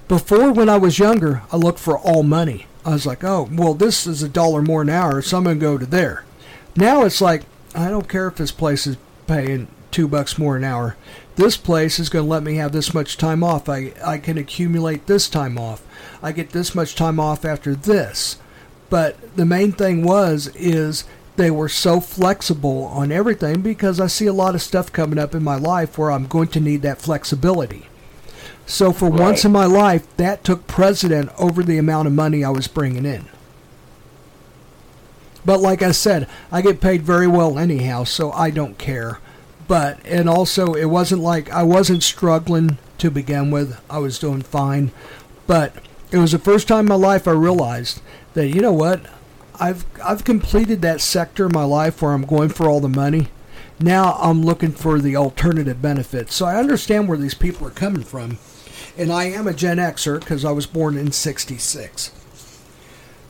[0.08, 2.66] Before, when I was younger, I looked for all money.
[2.84, 5.60] I was like, oh, well, this is a dollar more an hour, so I'm going
[5.60, 6.26] to go to there.
[6.76, 7.44] Now it's like,
[7.76, 8.98] I don't care if this place is
[9.30, 10.98] paying two bucks more an hour.
[11.36, 13.70] This place is going to let me have this much time off.
[13.70, 15.84] I, I can accumulate this time off.
[16.22, 18.38] I get this much time off after this.
[18.90, 21.06] But the main thing was is
[21.38, 25.36] they were so flexible on everything because I see a lot of stuff coming up
[25.36, 27.88] in my life where I'm going to need that flexibility.
[28.66, 32.50] So for once in my life, that took precedent over the amount of money I
[32.50, 33.26] was bringing in.
[35.46, 39.20] But like I said, I get paid very well anyhow, so I don't care.
[39.68, 43.80] But and also it wasn't like I wasn't struggling to begin with.
[43.90, 44.92] I was doing fine.
[45.48, 45.74] But
[46.12, 48.02] it was the first time in my life I realized
[48.34, 49.02] that you know what?
[49.60, 53.28] I've I've completed that sector of my life where I'm going for all the money.
[53.80, 56.36] Now I'm looking for the alternative benefits.
[56.36, 58.38] So I understand where these people are coming from.
[58.98, 62.12] And I am a Gen Xer because I was born in 66.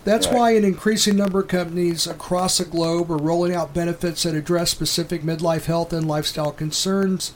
[0.06, 0.36] That's Right.
[0.36, 4.72] why an increasing number of companies across the globe are rolling out benefits that address
[4.72, 7.34] specific midlife health and lifestyle concerns.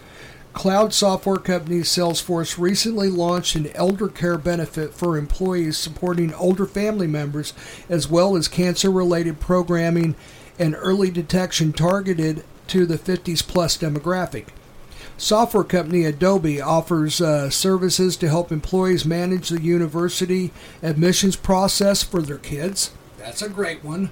[0.53, 7.07] Cloud software company Salesforce recently launched an elder care benefit for employees supporting older family
[7.07, 7.53] members,
[7.89, 10.15] as well as cancer related programming
[10.59, 14.45] and early detection targeted to the 50s plus demographic.
[15.23, 22.21] Software company Adobe offers uh, services to help employees manage the university admissions process for
[22.21, 22.91] their kids.
[23.19, 24.11] That's a great one.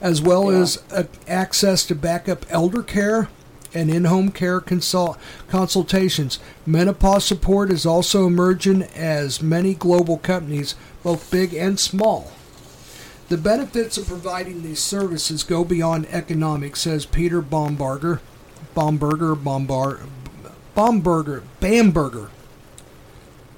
[0.00, 0.58] As well Yeah.
[0.62, 3.28] as uh, access to backup elder care
[3.72, 6.40] and in home care consult- consultations.
[6.66, 12.32] Menopause support is also emerging as many global companies, both big and small.
[13.28, 18.18] The benefits of providing these services go beyond economics, says Peter Baumberger.
[18.74, 20.00] Baumberger, Bombard,
[20.76, 22.28] Baumberger, Bamberger.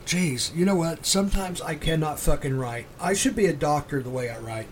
[0.07, 1.05] Jeez, you know what?
[1.05, 2.87] Sometimes I cannot fucking write.
[3.01, 4.69] I should be a doctor the way I write.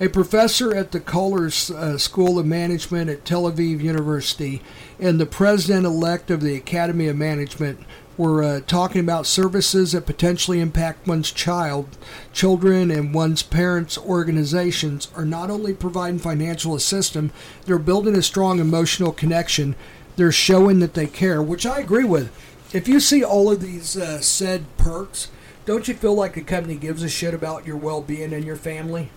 [0.00, 4.62] A professor at the Coller uh, School of Management at Tel Aviv University
[5.00, 7.80] and the president elect of the Academy of Management
[8.16, 11.98] were uh, talking about services that potentially impact one's child,
[12.32, 17.32] children, and one's parents' organizations are not only providing financial assistance,
[17.66, 19.74] they're building a strong emotional connection.
[20.20, 22.30] They're showing that they care, which I agree with.
[22.74, 25.28] If you see all of these uh, said perks,
[25.64, 28.56] don't you feel like the company gives a shit about your well being and your
[28.56, 29.08] family?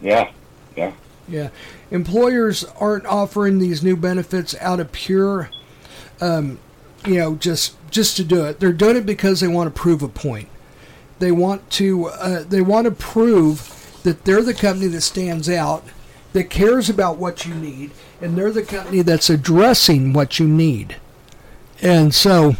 [0.00, 0.30] Yeah,
[0.76, 0.92] yeah.
[1.26, 1.48] Yeah,
[1.90, 5.50] employers aren't offering these new benefits out of pure,
[6.20, 6.60] um,
[7.04, 8.60] you know, just just to do it.
[8.60, 10.48] They're doing it because they want to prove a point.
[11.18, 15.82] They want to uh, they want to prove that they're the company that stands out,
[16.32, 20.96] that cares about what you need, and they're the company that's addressing what you need.
[21.80, 22.56] And so,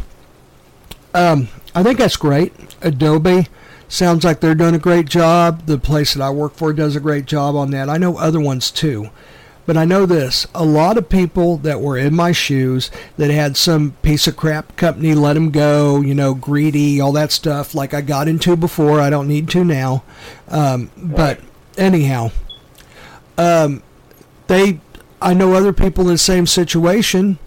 [1.13, 2.53] um, I think that's great.
[2.81, 3.47] Adobe
[3.87, 5.65] sounds like they're doing a great job.
[5.65, 7.89] The place that I work for does a great job on that.
[7.89, 9.09] I know other ones too.
[9.65, 13.55] But I know this a lot of people that were in my shoes that had
[13.55, 17.93] some piece of crap company let them go, you know, greedy, all that stuff, like
[17.93, 18.99] I got into before.
[18.99, 20.03] I don't need to now.
[20.47, 21.39] Um, but
[21.77, 22.31] anyhow,
[23.39, 23.81] um,
[24.47, 24.79] they,
[25.21, 27.39] I know other people in the same situation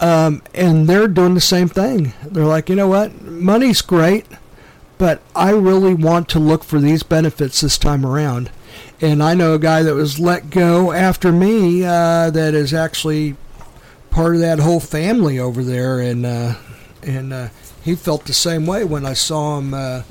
[0.00, 2.12] um, and they're doing the same thing.
[2.24, 4.26] They're like, you know what, money's great,
[4.96, 8.50] but I really want to look for these benefits this time around.
[9.00, 13.36] And I know a guy that was let go after me uh, that is actually
[14.10, 16.54] part of that whole family over there, and uh,
[17.02, 17.48] and uh,
[17.82, 20.02] he felt the same way when I saw him uh,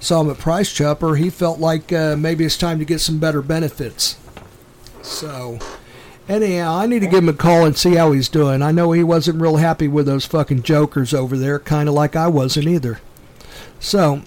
[0.00, 1.16] saw him at Price Chopper.
[1.16, 4.16] He felt like uh, maybe it's time to get some better benefits.
[5.02, 5.58] So.
[6.28, 8.60] Anyhow, I need to give him a call and see how he's doing.
[8.60, 12.14] I know he wasn't real happy with those fucking jokers over there, kind of like
[12.14, 13.00] I wasn't either.
[13.80, 14.20] So,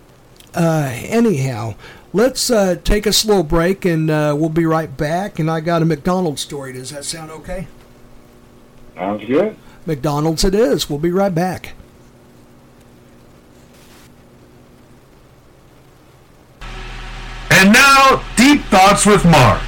[0.56, 1.76] uh, anyhow,
[2.12, 5.38] let's uh, take a slow break and uh, we'll be right back.
[5.38, 6.74] And I got a McDonald's story.
[6.74, 7.68] Does that sound okay?
[8.96, 9.56] Sounds good.
[9.86, 10.90] McDonald's it is.
[10.90, 11.74] We'll be right back.
[17.52, 19.60] And now, Deep Thoughts with Mark.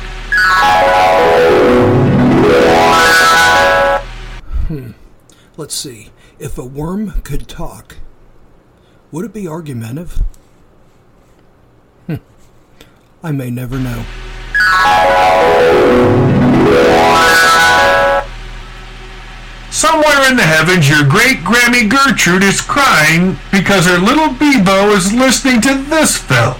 [4.69, 4.91] Hmm.
[5.57, 6.11] Let's see.
[6.39, 7.97] If a worm could talk,
[9.11, 10.23] would it be argumentative?
[12.07, 12.15] Hmm.
[13.21, 14.05] I may never know.
[19.69, 25.11] Somewhere in the heavens, your great Grammy Gertrude is crying because her little Bebo is
[25.13, 26.55] listening to this film.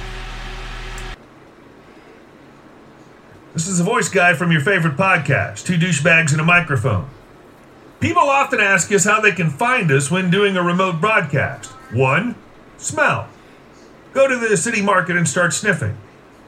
[3.54, 7.08] This is a voice guy from your favorite podcast, Two Douchebags and a Microphone.
[8.00, 11.70] People often ask us how they can find us when doing a remote broadcast.
[11.92, 12.34] One,
[12.80, 13.28] smell.
[14.12, 15.96] Go to the city market and start sniffing.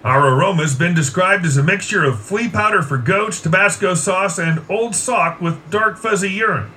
[0.04, 4.40] Our aroma has been described as a mixture of flea powder for goats, Tabasco sauce,
[4.40, 6.72] and old sock with dark fuzzy urine.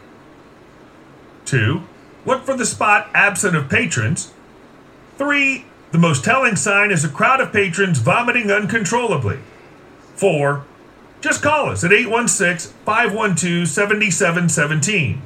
[1.46, 1.84] Two,
[2.26, 4.34] look for the spot absent of patrons.
[5.16, 9.38] Three, the most telling sign is a crowd of patrons vomiting uncontrollably.
[10.18, 10.64] Four,
[11.20, 15.22] just call us at 816 512 7717.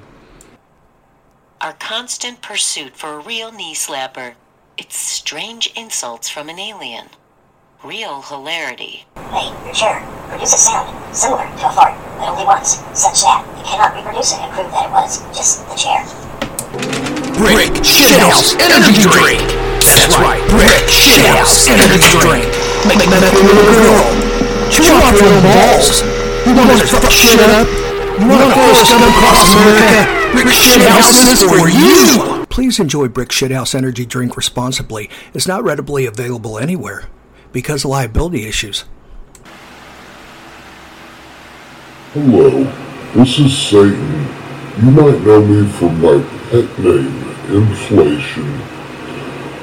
[1.63, 4.35] Our constant pursuit for a real knee slapper.
[4.77, 7.09] It's strange insults from an alien.
[7.83, 9.07] Real hilarity.
[9.17, 13.49] Hey, your chair, produce a sound similar to a fart, but only once, such that
[13.57, 16.05] you cannot reproduce it and prove that it was just the chair.
[17.41, 19.41] Brick Shithouse Energy Drink.
[19.81, 22.45] That's right, Brick Shithouse Energy Drink.
[22.85, 24.32] Make that little girl
[24.73, 26.01] chew off your little balls.
[26.49, 27.69] You want to fuck shit up?
[28.19, 30.23] You want to force come across America?
[30.33, 32.47] Brick Shithouse is for you.
[32.47, 35.11] Please enjoy Brick Shithouse Energy Drink responsibly.
[35.35, 37.05] It's not readily available anywhere
[37.53, 38.85] because of liability issues.
[42.15, 42.65] Hello,
[43.15, 44.29] this is Satan.
[44.79, 47.23] You might know me from my pet name,
[47.55, 48.61] Inflation.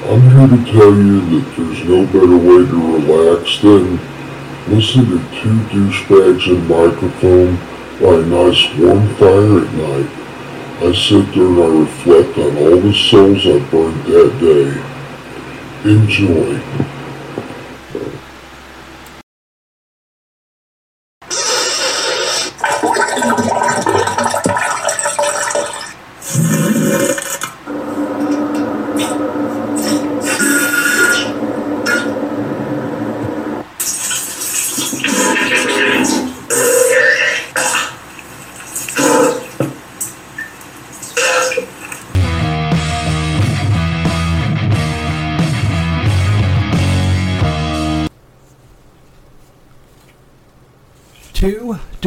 [0.10, 3.99] I'm here to tell you that there's no better way to relax than
[4.70, 7.55] listen to two douchebags and microphone
[7.99, 10.09] by a nice warm fire at night.
[10.82, 15.89] I sit there and I reflect on all the souls I burned that day.
[15.89, 16.99] Enjoy.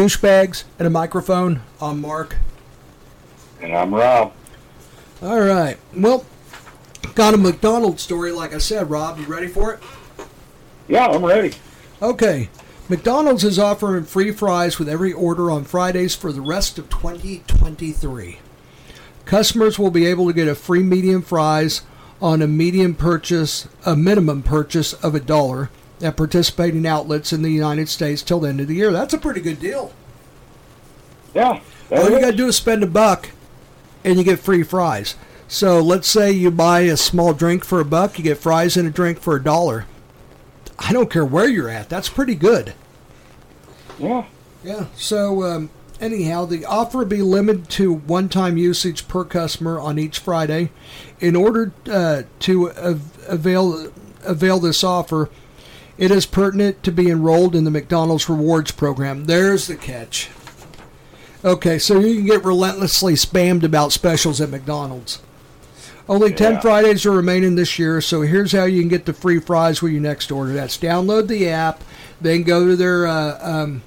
[0.03, 1.63] Douchebags and a microphone.
[1.81, 2.37] I'm Mark.
[3.61, 4.33] And I'm Rob.
[5.23, 5.79] All right.
[5.97, 6.27] Well,
[7.15, 8.91] got a McDonald's story, like I said.
[8.91, 9.81] Rob, you ready for it?
[10.89, 11.55] Yeah, I'm ready.
[12.01, 12.49] Okay.
[12.89, 18.41] McDonald's is offering free fries with every order on Fridays for the rest of 2023.
[19.25, 21.83] Customers will be able to get a free medium fries
[22.21, 25.71] on a medium purchase, a minimum purchase of a dollar
[26.03, 28.93] at participating outlets in the United States till the end of the year.
[28.93, 29.93] That's a pretty good deal.
[31.35, 31.61] Yeah.
[31.91, 33.31] All you got to do is spend a buck
[34.05, 35.15] and you get free fries.
[35.49, 38.89] So let's say you buy a small drink for a buck, you get fries and
[38.89, 39.87] a drink for a dollar.
[40.79, 41.89] I don't care where you're at.
[41.89, 42.75] That's pretty good.
[43.99, 44.25] Yeah.
[44.65, 44.87] Yeah.
[44.97, 50.19] So um, anyhow, the offer will be limited to one-time usage per customer on each
[50.19, 50.71] Friday.
[51.21, 53.93] In order uh, to av- avail
[54.25, 55.29] avail this offer,
[55.99, 59.27] it is pertinent to be enrolled in the McDonald's Rewards program.
[59.27, 60.31] There's the catch.
[61.45, 65.21] Okay, so you can get relentlessly spammed about specials at McDonald's.
[66.09, 69.39] Only 10 Fridays are remaining this year, so here's how you can get the free
[69.39, 70.53] fries with your next order.
[70.53, 71.83] That's download the app,
[72.21, 73.83] then go to their uh, um,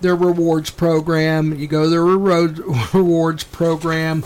[0.00, 1.54] their rewards program.
[1.58, 2.58] You go to their reward,
[2.94, 4.24] rewards program.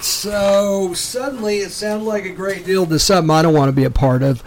[0.00, 3.84] So suddenly it sounded like a great deal to something I don't want to be
[3.84, 4.42] a part of.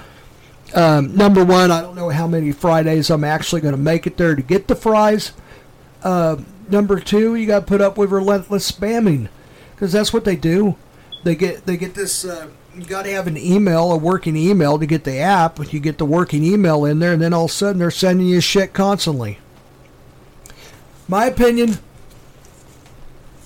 [0.74, 4.18] Um, number one, I don't know how many Fridays I'm actually going to make it
[4.18, 5.32] there to get the fries.
[6.04, 6.38] Uh,
[6.70, 9.30] number two, you got to put up with relentless spamming
[9.72, 10.76] because that's what they do.
[11.24, 12.26] They get they get this.
[12.26, 15.60] Uh, you got to have an email, a working email, to get the app.
[15.74, 18.28] You get the working email in there, and then all of a sudden they're sending
[18.28, 19.40] you shit constantly.
[21.08, 21.80] My opinion.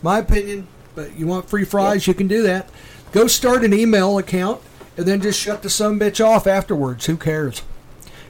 [0.03, 0.67] My opinion.
[0.95, 2.69] But you want free fries, you can do that.
[3.11, 4.61] Go start an email account
[4.98, 7.06] and then just shut the some bitch off afterwards.
[7.06, 7.62] Who cares?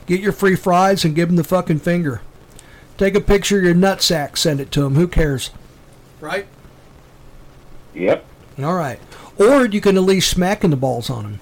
[0.06, 2.22] Get your free fries and give them the fucking finger.
[2.98, 4.96] Take a picture of your nutsack, send it to them.
[4.96, 5.52] Who cares?
[6.20, 6.46] Right?
[7.94, 8.26] Yep.
[8.62, 9.00] All right.
[9.38, 11.40] Or you can at least smack in the balls on them.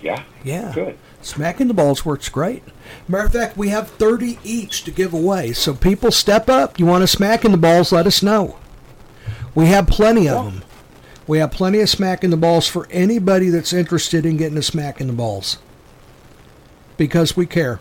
[0.00, 0.22] Yeah.
[0.44, 0.72] Yeah.
[0.74, 0.98] Good.
[1.22, 2.62] Smacking the balls works great.
[3.08, 5.52] Matter of fact, we have 30 each to give away.
[5.52, 6.78] So people step up.
[6.78, 8.58] You want to smack in the balls, let us know.
[9.54, 10.62] We have plenty of them.
[11.28, 14.62] We have plenty of smack in the balls for anybody that's interested in getting a
[14.62, 15.58] smack in the balls.
[16.96, 17.80] Because we care.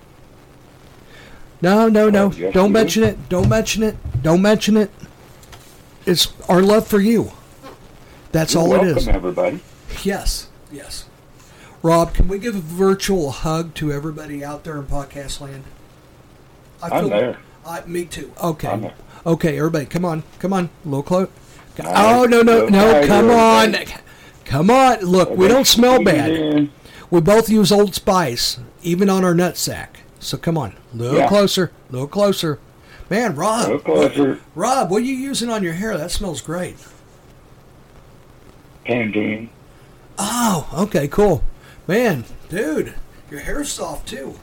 [1.61, 2.29] No, no, no.
[2.29, 3.29] Don't mention it.
[3.29, 3.95] Don't mention it.
[4.21, 4.91] Don't mention it.
[6.05, 7.31] It's our love for you.
[8.31, 9.07] That's You're all welcome, it is.
[9.07, 9.61] everybody.
[10.03, 11.05] Yes, yes.
[11.81, 15.63] Rob, can we give a virtual hug to everybody out there in podcast land?
[16.83, 17.37] I I'm there.
[17.65, 18.33] I, me too.
[18.43, 18.93] Okay.
[19.25, 21.29] Okay, everybody, come on, come on, a little close.
[21.85, 23.05] Oh no, no, no!
[23.07, 23.75] Come on,
[24.45, 24.99] come on!
[25.01, 26.69] Look, we don't smell bad.
[27.09, 29.89] We both use Old Spice, even on our nutsack.
[30.19, 31.27] So come on, a little Yeah.
[31.27, 32.59] closer, a little closer.
[33.09, 34.39] Man, Rob, closer.
[34.55, 35.97] Rob, what are you using on your hair?
[35.97, 36.75] That smells great.
[38.85, 39.49] Pantene.
[40.17, 41.43] Oh, okay, cool.
[41.87, 42.95] Man, dude,
[43.29, 44.39] your hair's soft too.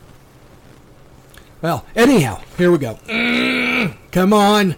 [1.61, 2.95] Well, anyhow, here we go.
[3.09, 4.77] Mm, come on.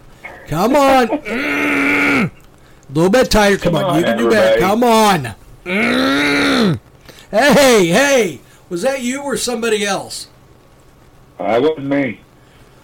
[0.48, 1.08] Come on.
[1.08, 1.95] Mm.
[2.88, 3.56] A little bit tighter.
[3.58, 3.90] Come, Come on.
[3.90, 4.64] on, You can do better.
[4.64, 4.70] everybody.
[4.70, 5.34] Come on.
[5.64, 6.80] Mm.
[7.30, 8.40] Hey, hey.
[8.68, 10.28] Was that you or somebody else?
[11.38, 12.20] That wasn't me.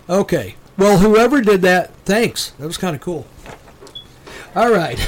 [0.09, 0.57] Okay.
[0.77, 2.51] Well, whoever did that, thanks.
[2.59, 3.27] That was kind of cool.
[4.55, 4.99] All right.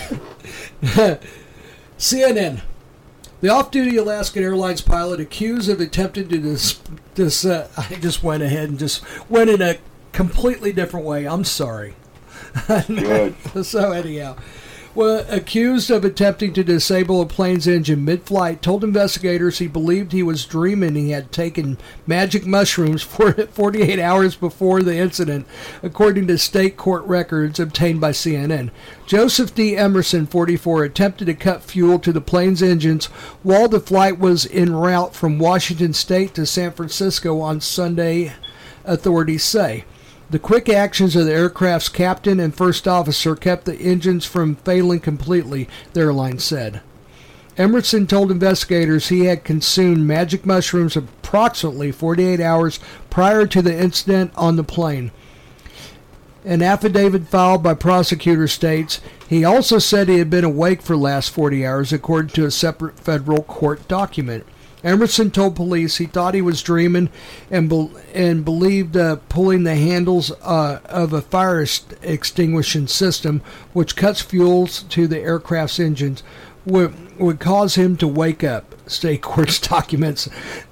[1.99, 2.63] CNN.
[3.41, 6.81] The off-duty Alaskan Airlines pilot accused of attempting to dis,
[7.15, 9.77] dis uh, I just went ahead and just went in a
[10.13, 11.27] completely different way.
[11.27, 11.95] I'm sorry.
[12.87, 13.35] Good.
[13.65, 14.37] so anyhow,
[14.97, 20.23] Well, accused of attempting to disable a plane's engine mid-flight, told investigators he believed he
[20.23, 25.49] was dreaming he had taken magic mushrooms for 48 hours before the incident,
[25.83, 28.71] according to state court records obtained by CNN.
[29.05, 29.77] Joseph D.
[29.77, 33.07] Emerson, 44, attempted to cut fuel to the plane's engines
[33.43, 38.33] while the flight was en route from Washington State to San Francisco on Sunday,
[38.85, 39.85] authorities say.
[40.35, 44.99] The quick actions of the aircraft's captain and first officer kept the engines from failing
[44.99, 46.81] completely, the airline said.
[47.57, 52.81] Emerson told investigators he had consumed magic mushrooms approximately 48 hours
[53.11, 55.13] prior to the incident on the plane.
[56.45, 61.03] An affidavit filed by prosecutors states he also said he had been awake for the
[61.03, 64.45] last 40 hours, according to a separate federal court document.
[64.85, 67.09] Emerson told police he thought he was dreaming
[67.51, 71.65] and be- and believed uh, pulling the handles uh, of a fire
[72.03, 73.41] extinguishing system,
[73.73, 76.23] which cuts fuels to the aircraft's engines,
[76.67, 78.75] would would cause him to wake up.
[78.87, 80.29] State court's documents.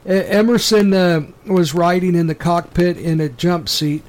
[0.07, 4.03] E- Emerson uh, was riding in the cockpit in a jump seat,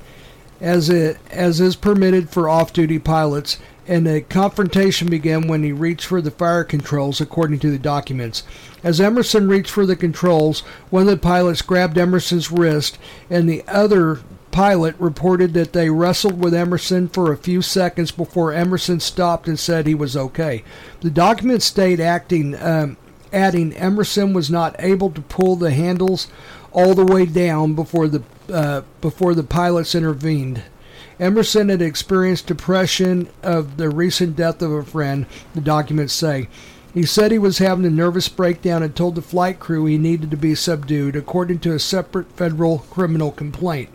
[0.60, 6.06] as it as is permitted for off-duty pilots and a confrontation began when he reached
[6.06, 8.44] for the fire controls, according to the documents.
[8.84, 10.60] As Emerson reached for the controls,
[10.90, 12.98] one of the pilots grabbed Emerson's wrist,
[13.30, 14.20] and the other
[14.52, 19.58] pilot reported that they wrestled with Emerson for a few seconds before Emerson stopped and
[19.58, 20.64] said he was okay.
[21.02, 22.56] The document state acting.
[22.56, 22.98] Um,
[23.34, 26.28] adding Emerson was not able to pull the handles
[26.72, 28.22] all the way down before the
[28.52, 30.62] uh, before the pilots intervened.
[31.20, 36.48] Emerson had experienced depression of the recent death of a friend, the documents say.
[36.94, 40.30] He said he was having a nervous breakdown and told the flight crew he needed
[40.32, 43.90] to be subdued, according to a separate federal criminal complaint.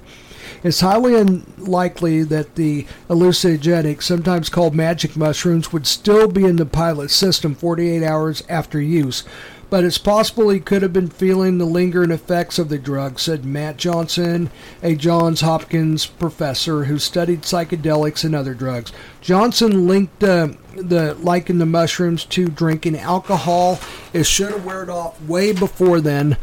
[0.64, 6.66] It's highly unlikely that the hallucinogenic, sometimes called magic mushrooms, would still be in the
[6.66, 9.22] pilot's system 48 hours after use,
[9.70, 13.44] but it's possible he could have been feeling the lingering effects of the drug, said
[13.44, 14.50] Matt Johnson,
[14.82, 18.92] a Johns Hopkins professor who studied psychedelics and other drugs.
[19.20, 20.48] Johnson linked uh,
[20.80, 23.78] the likened the mushrooms to drinking alcohol.
[24.12, 26.36] It should have weared off way before then,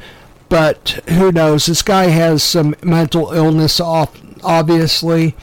[0.50, 1.66] but who knows?
[1.66, 5.36] This guy has some mental illness, off obviously.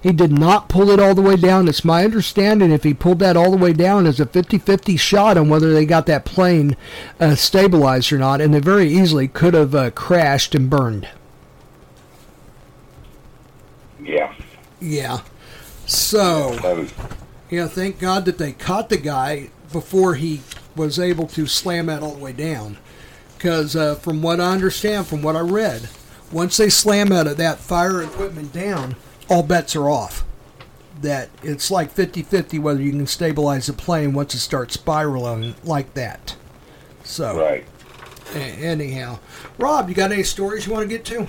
[0.00, 1.66] He did not pull it all the way down.
[1.66, 4.96] It's my understanding if he pulled that all the way down, it's a 50 50
[4.96, 6.76] shot on whether they got that plane
[7.18, 11.08] uh, stabilized or not, and they very easily could have uh, crashed and burned.
[14.00, 14.32] Yeah.
[14.80, 15.18] Yeah.
[15.86, 16.86] So,
[17.50, 20.42] Was yeah, thank God that they caught the guy before he
[20.76, 22.76] was able to slam that all the way down.
[23.36, 25.88] Because uh, from what I understand, from what I read,
[26.30, 28.96] once they slam out of that fire equipment down,
[29.30, 30.24] all bets are off.
[31.00, 35.54] That it's like 50 50 whether you can stabilize the plane once it starts spiraling
[35.62, 36.36] like that.
[37.04, 37.64] So, right.
[38.34, 39.20] anyhow,
[39.56, 41.28] Rob, you got any stories you want to get to?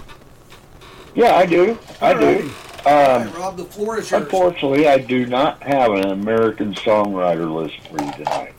[1.13, 1.78] Yeah, I do.
[2.01, 2.51] I do.
[2.86, 4.23] Um, Rob, the floor is yours.
[4.23, 8.53] unfortunately, I do not have an American songwriter list for you tonight.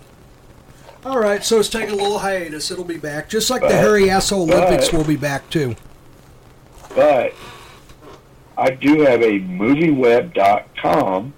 [1.05, 2.71] All right, so it's taking a little hiatus.
[2.71, 3.29] It'll be back.
[3.31, 5.75] Just like the But- Harry Asshole Olympics but- will be back too.
[6.95, 7.33] But
[8.59, 11.33] I do have a MovieWeb.com,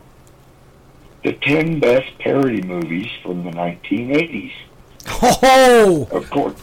[1.22, 4.52] the 10 best parody movies from the 1980s,
[5.22, 6.54] Oh, of course,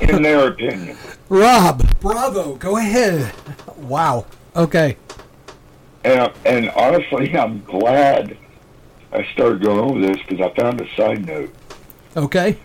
[0.00, 0.96] in their opinion.
[1.28, 2.56] Rob, bravo.
[2.56, 3.32] Go ahead.
[3.76, 4.26] Wow.
[4.56, 4.96] Okay.
[6.04, 8.36] And, and honestly, I'm glad
[9.12, 11.54] I started going over this because I found a side note
[12.16, 12.56] Okay.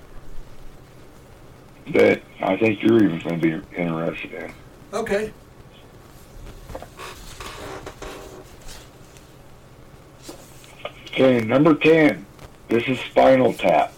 [1.93, 4.51] that I think you're even going to be interested in.
[4.93, 5.31] Okay.
[11.07, 12.25] Okay, number 10.
[12.67, 13.93] This is Spinal Tap.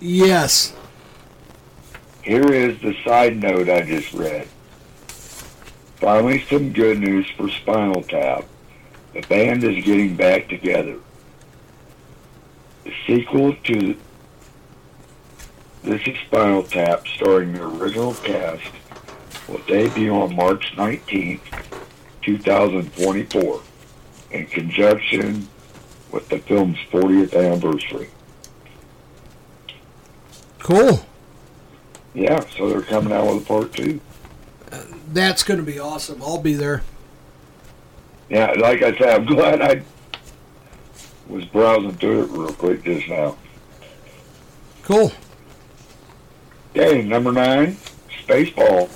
[0.00, 0.74] Yes.
[2.22, 4.46] Here is the side note I just read.
[6.00, 8.46] Finally, some good news for Spinal Tap.
[9.12, 10.96] The band is getting back together.
[12.84, 13.96] The sequel to
[15.82, 18.72] This is Spinal Tap, starring the original cast,
[19.46, 21.40] will debut on March 19th,
[22.22, 23.60] 2024,
[24.30, 25.48] in conjunction
[26.12, 28.08] with the film's 40th anniversary.
[30.60, 31.04] Cool.
[32.14, 34.00] Yeah, so they're coming out with a part two.
[35.12, 36.22] That's going to be awesome.
[36.22, 36.82] I'll be there.
[38.28, 39.82] Yeah, like I said, I'm glad I
[41.28, 43.36] was browsing through it real quick just now.
[44.82, 45.12] Cool.
[46.70, 47.76] Okay, number nine,
[48.24, 48.88] Spaceball,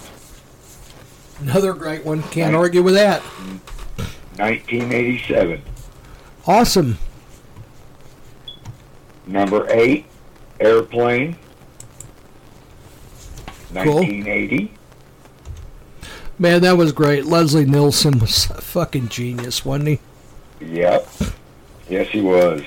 [1.41, 2.22] Another great one.
[2.25, 3.20] Can't argue with that.
[4.37, 5.62] 1987.
[6.47, 6.99] Awesome.
[9.27, 10.07] Number eight,
[10.61, 11.37] Airplane.
[13.75, 14.05] Cool.
[16.39, 16.43] 1980.
[16.43, 17.24] Man, that was great.
[17.26, 20.01] Leslie Nielsen was a fucking genius, wasn't he?
[20.61, 21.09] Yep.
[21.89, 22.62] Yes, he was.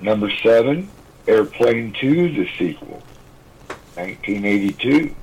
[0.00, 0.88] Number seven,
[1.26, 3.02] Airplane 2, the sequel.
[3.94, 5.14] 1982.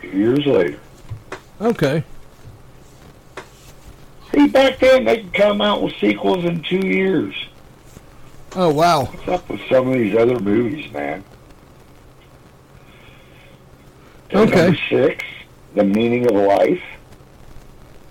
[0.00, 0.80] Two years later.
[1.60, 2.04] Okay.
[4.32, 7.34] See, back then they could come out with sequels in two years.
[8.56, 9.04] Oh wow.
[9.04, 11.22] What's up with some of these other movies, man?
[11.22, 11.24] Then
[14.32, 14.62] Okay.
[14.66, 15.24] Number six,
[15.74, 16.82] The Meaning of Life.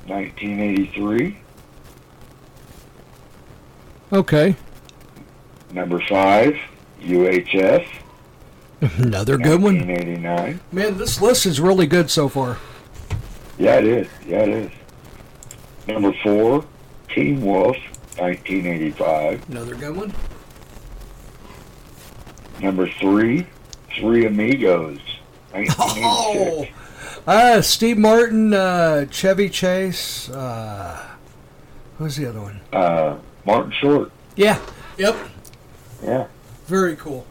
[0.08, 1.38] 1983.
[4.12, 4.56] Okay.
[5.72, 6.58] Number five,
[7.02, 7.86] UHF.
[8.98, 9.76] Another good one.
[9.76, 10.60] 1989.
[10.72, 12.58] Man, this list is really good so far.
[13.58, 14.08] Yeah, it is.
[14.26, 14.72] Yeah, it is.
[15.88, 16.66] Number four,
[17.10, 17.78] Teen Wolf,
[18.18, 19.50] 1985.
[19.50, 20.14] Another good one.
[22.62, 23.48] Number three,
[23.98, 25.09] Three Amigos, 1986.
[25.82, 26.68] Oh,
[27.28, 30.30] uh, Steve Martin, uh, Chevy Chase.
[30.30, 31.06] Uh,
[31.98, 32.62] who's the other one?
[32.72, 34.12] Uh, Martin Short.
[34.36, 34.60] Yeah.
[34.98, 35.16] Yep.
[36.04, 36.28] Yeah.
[36.68, 37.26] Very cool.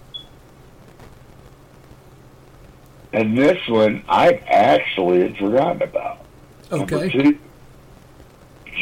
[3.12, 6.18] And this one, I actually had forgotten about.
[6.70, 7.10] Okay.
[7.10, 7.38] two,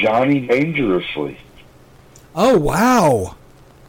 [0.01, 1.39] Johnny Dangerously,
[2.35, 3.37] Oh wow.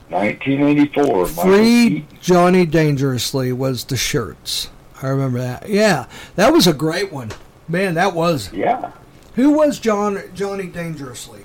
[0.10, 1.04] 1984.
[1.04, 4.70] Michael Free Johnny Dangerously was the shirts.
[5.02, 5.68] I remember that.
[5.70, 7.32] Yeah, that was a great one.
[7.68, 8.52] Man, that was.
[8.54, 8.92] Yeah.
[9.36, 11.44] Who was John Johnny Dangerously?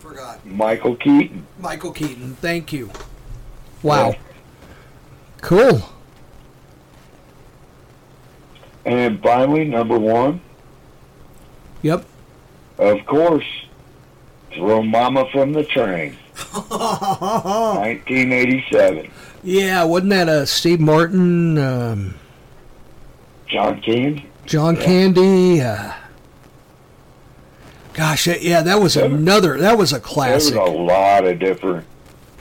[0.00, 0.44] Forgot.
[0.44, 1.46] Michael Keaton.
[1.60, 2.34] Michael Keaton.
[2.40, 2.90] Thank you.
[3.82, 4.14] Wow.
[5.40, 5.82] Cool.
[8.84, 10.40] And finally, number one,
[11.82, 12.04] Yep.
[12.78, 13.44] of course,
[14.54, 16.16] Throw Momma from the Train,
[16.68, 19.10] 1987.
[19.44, 22.14] Yeah, wasn't that a Steve Martin, um,
[23.48, 24.26] John Candy.
[24.46, 24.82] John Yeah.
[24.84, 25.60] Candy?
[25.60, 25.92] Uh,
[27.94, 29.58] gosh, yeah, that was another.
[29.58, 30.54] That was a classic.
[30.54, 31.86] There was a lot of different,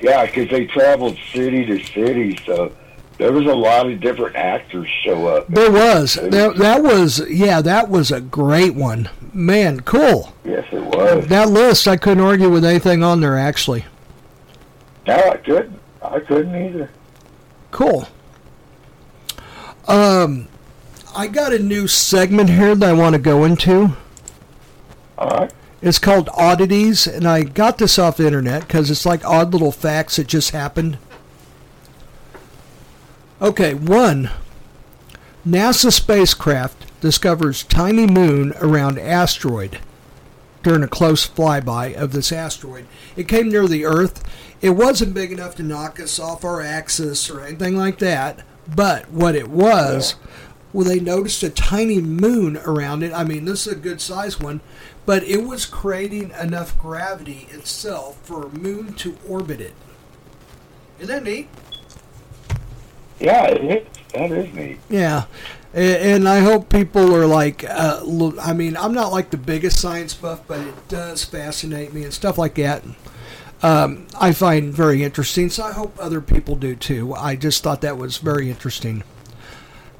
[0.01, 2.71] yeah, because they traveled city to city, so
[3.17, 5.47] there was a lot of different actors show up.
[5.47, 6.55] There was that.
[6.57, 7.61] That was yeah.
[7.61, 9.09] That was a great one.
[9.33, 10.33] Man, cool.
[10.45, 11.27] Yes, it was.
[11.27, 13.37] That list, I couldn't argue with anything on there.
[13.37, 13.85] Actually,
[15.07, 15.79] No, I couldn't.
[16.01, 16.89] I couldn't either.
[17.71, 18.07] cool.
[19.87, 20.47] Um,
[21.17, 23.97] I got a new segment here that I want to go into.
[25.17, 25.51] All right.
[25.81, 29.71] It's called Oddities, and I got this off the internet because it's like odd little
[29.71, 30.99] facts that just happened.
[33.41, 34.29] Okay, one.
[35.45, 39.79] NASA spacecraft discovers tiny moon around asteroid
[40.61, 42.85] during a close flyby of this asteroid.
[43.15, 44.23] It came near the Earth.
[44.61, 49.09] It wasn't big enough to knock us off our axis or anything like that, but
[49.09, 50.15] what it was,
[50.73, 53.13] well, they noticed a tiny moon around it.
[53.13, 54.61] I mean, this is a good sized one,
[55.05, 59.73] but it was creating enough gravity itself for a moon to orbit it.
[60.99, 61.47] Isn't that neat?
[63.19, 63.87] Yeah, it is.
[64.13, 64.79] That is neat.
[64.89, 65.25] Yeah,
[65.73, 68.01] and I hope people are like, uh,
[68.41, 72.13] I mean, I'm not like the biggest science buff, but it does fascinate me and
[72.13, 72.83] stuff like that.
[73.63, 77.13] Um, I find very interesting, so I hope other people do too.
[77.15, 79.03] I just thought that was very interesting.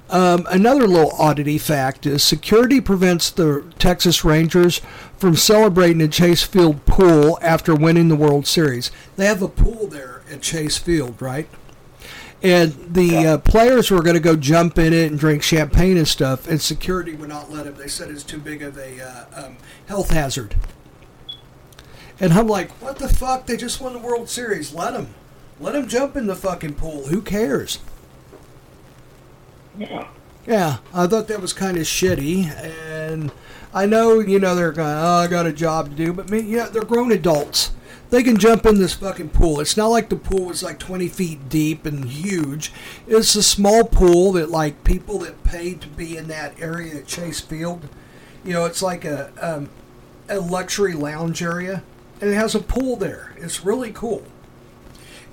[0.10, 4.82] Um, another little oddity fact is security prevents the Texas Rangers
[5.18, 8.90] from celebrating at Chase Field pool after winning the World Series.
[9.18, 11.50] They have a pool there at Chase Field, right?
[12.42, 16.08] And the uh, players were going to go jump in it and drink champagne and
[16.08, 17.76] stuff, and security would not let them.
[17.76, 20.56] They said it's too big of a uh, um, health hazard.
[22.20, 23.46] And I'm like, what the fuck?
[23.46, 24.74] They just won the World Series.
[24.74, 25.16] Let them.
[25.60, 27.08] Let them jump in the fucking pool.
[27.08, 27.80] Who cares?
[29.78, 30.78] Yeah.
[30.94, 33.32] I thought that was kind of shitty, and
[33.74, 34.88] I know you know they're going.
[34.88, 37.72] Oh, I got a job to do, but me, yeah, they're grown adults.
[38.10, 39.60] They can jump in this fucking pool.
[39.60, 42.72] It's not like the pool was like 20 feet deep and huge.
[43.06, 47.08] It's a small pool that like people that pay to be in that area at
[47.08, 47.90] Chase Field.
[48.46, 49.70] You know, it's like a um,
[50.30, 51.84] a luxury lounge area,
[52.22, 53.34] and it has a pool there.
[53.38, 54.24] It's really cool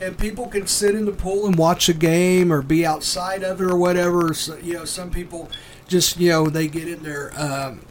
[0.04, 3.60] and people can sit in the pool and watch a game or be outside of
[3.60, 4.34] it or whatever.
[4.34, 5.48] So, you know, some people
[5.88, 7.86] just you know they get in their um,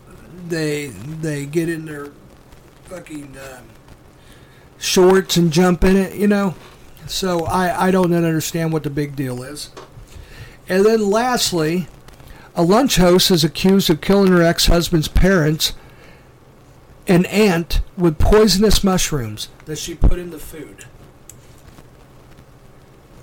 [0.48, 2.12] they they get in their
[2.86, 3.64] fucking um,
[4.78, 6.16] shorts and jump in it.
[6.16, 6.56] You know,
[7.08, 9.72] so I I don't understand what the big deal is.
[10.70, 11.88] And then lastly,
[12.56, 15.74] a lunch host is accused of killing her ex-husband's parents.
[17.06, 20.86] An aunt with poisonous mushrooms that she put in the food.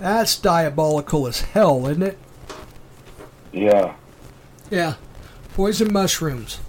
[0.01, 2.17] That's diabolical as hell, isn't it?
[3.51, 3.93] Yeah.
[4.71, 4.95] Yeah.
[5.53, 6.59] Poison mushrooms.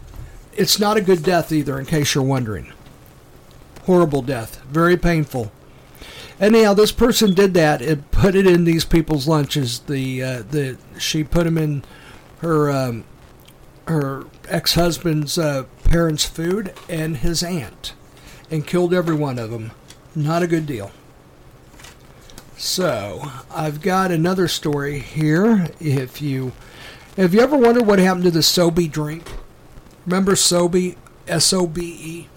[0.54, 2.74] It's not a good death either, in case you're wondering.
[3.84, 4.60] Horrible death.
[4.64, 5.50] Very painful.
[6.38, 9.78] Anyhow, this person did that and put it in these people's lunches.
[9.78, 11.84] The uh, the she put them in
[12.40, 13.04] her um,
[13.88, 17.94] her ex husband's uh, parents' food and his aunt,
[18.50, 19.70] and killed every one of them.
[20.14, 20.90] Not a good deal.
[22.62, 25.66] So I've got another story here.
[25.80, 26.52] If you
[27.16, 29.28] have you ever wondered what happened to the Sobe drink?
[30.06, 30.94] Remember Sobe,
[31.26, 32.28] S O B E.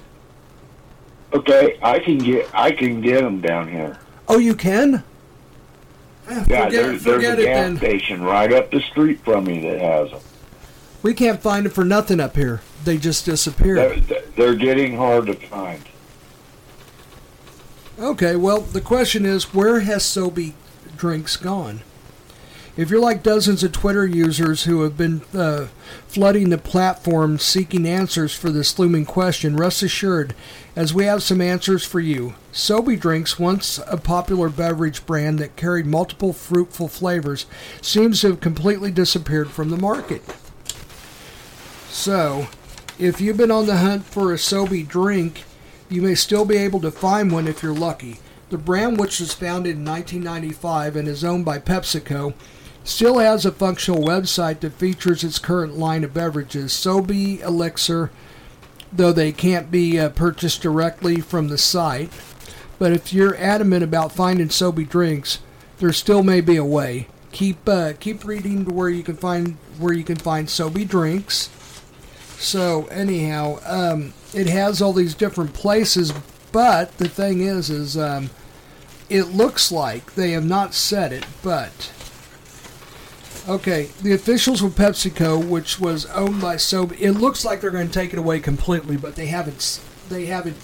[1.32, 4.00] Okay, I can get I can get them down here.
[4.28, 4.96] Oh, you can.
[6.28, 7.78] Eh, Yeah, forget there's, there's a gas then.
[7.78, 10.22] station right up the street from me that has them.
[11.04, 12.62] We can't find them for nothing up here.
[12.84, 13.76] They just disappear.
[13.76, 15.84] They're, they're getting hard to find.
[17.98, 20.54] Okay, well, the question is where has Sobe
[20.98, 21.82] drinks gone?
[22.76, 25.68] If you're like dozens of Twitter users who have been uh,
[26.10, 30.36] flooding the platform seeking answers for this looming question, rest assured,
[30.76, 32.36] as we have some answers for you.
[32.52, 37.46] Sobe Drinks, once a popular beverage brand that carried multiple fruitful flavors,
[37.82, 40.22] seems to have completely disappeared from the market.
[41.88, 42.50] So,
[43.00, 45.46] if you've been on the hunt for a Sobe drink,
[45.90, 48.20] you may still be able to find one if you're lucky.
[48.50, 52.34] The brand, which was founded in 1995 and is owned by PepsiCo,
[52.84, 58.12] still has a functional website that features its current line of beverages, Sobe Elixir,
[58.94, 62.12] though they can't be uh, purchased directly from the site.
[62.78, 65.40] But if you're adamant about finding Sobe drinks,
[65.80, 67.08] there still may be a way.
[67.32, 71.50] Keep uh, keep reading to where you can find where you can find Sobe drinks.
[72.38, 76.14] So anyhow, um, it has all these different places,
[76.52, 78.30] but the thing is, is um,
[79.10, 81.92] it looks like they have not said it, but
[83.48, 87.88] okay, the officials with PepsiCo, which was owned by Sobe, it looks like they're going
[87.88, 89.80] to take it away completely, but they haven't
[90.10, 90.58] they haven't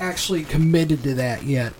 [0.00, 1.72] actually committed to that yet.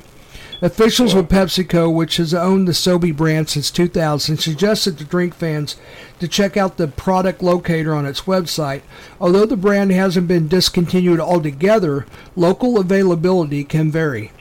[0.61, 5.76] Officials with PepsiCo, which has owned the Sobe brand since 2000, suggested to drink fans
[6.18, 8.82] to check out the product locator on its website.
[9.20, 14.32] Although the brand hasn't been discontinued altogether, local availability can vary.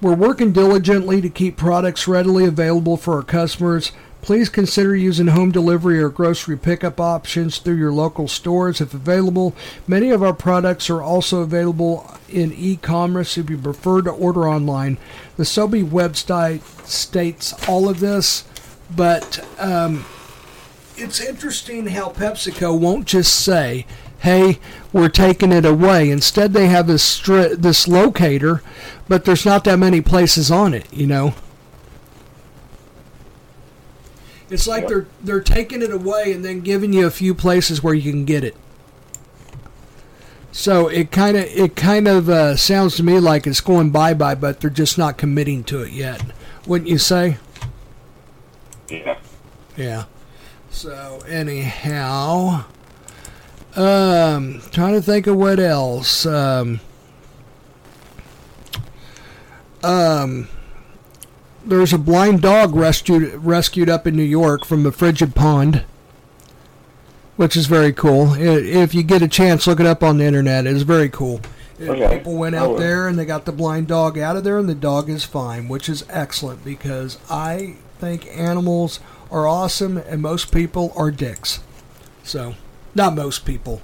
[0.00, 3.92] We're working diligently to keep products readily available for our customers.
[4.22, 9.54] Please consider using home delivery or grocery pickup options through your local stores if available.
[9.86, 14.48] Many of our products are also available in e commerce if you prefer to order
[14.48, 14.96] online.
[15.36, 18.44] The Sobe website states all of this,
[18.94, 20.04] but um,
[20.96, 23.86] it's interesting how PepsiCo won't just say,
[24.18, 24.58] "Hey,
[24.92, 28.62] we're taking it away." Instead, they have this stri- this locator,
[29.08, 30.86] but there's not that many places on it.
[30.92, 31.34] You know,
[34.50, 37.94] it's like they're they're taking it away and then giving you a few places where
[37.94, 38.54] you can get it.
[40.52, 44.14] So it kind of it kind of uh, sounds to me like it's going bye
[44.14, 46.22] bye, but they're just not committing to it yet.
[46.66, 47.38] Wouldn't you say?
[48.88, 49.18] Yeah.
[49.76, 50.04] Yeah.
[50.70, 52.64] So anyhow,
[53.74, 56.26] um, trying to think of what else.
[56.26, 56.80] Um,
[59.82, 60.48] um,
[61.64, 65.84] there's a blind dog rescued rescued up in New York from the frigid pond,
[67.36, 68.34] which is very cool.
[68.34, 70.66] If you get a chance, look it up on the internet.
[70.66, 71.40] It's very cool.
[71.80, 72.18] Uh, okay.
[72.18, 74.68] People went out oh, there and they got the blind dog out of there, and
[74.68, 80.52] the dog is fine, which is excellent because I think animals are awesome and most
[80.52, 81.60] people are dicks.
[82.22, 82.54] So,
[82.94, 83.80] not most people.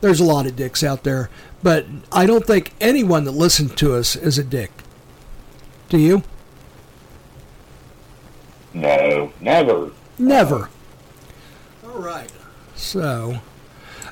[0.00, 1.30] There's a lot of dicks out there,
[1.62, 4.70] but I don't think anyone that listens to us is a dick.
[5.88, 6.22] Do you?
[8.74, 9.90] No, never.
[10.18, 10.68] Never.
[11.84, 12.30] Uh, All right.
[12.76, 13.40] So,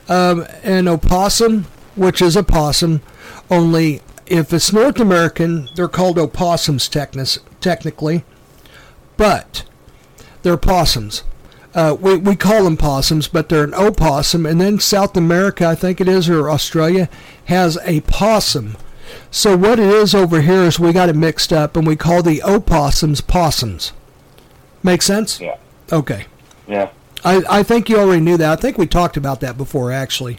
[0.09, 3.03] um, an opossum, which is a possum,
[3.51, 8.25] only if it's North American, they're called opossums technis- technically,
[9.17, 9.65] but
[10.43, 11.23] they're possums.
[11.75, 14.47] Uh, we, we call them possums, but they're an opossum.
[14.47, 17.09] And then South America, I think it is, or Australia,
[17.47, 18.77] has a possum.
[19.31, 22.23] So what it is over here is we got it mixed up, and we call
[22.23, 23.93] the opossums possums.
[24.83, 25.41] Make sense?
[25.41, 25.57] Yeah.
[25.93, 26.27] Okay.
[26.69, 26.91] Yeah.
[27.25, 28.51] I, I think you already knew that.
[28.59, 30.39] I think we talked about that before, actually.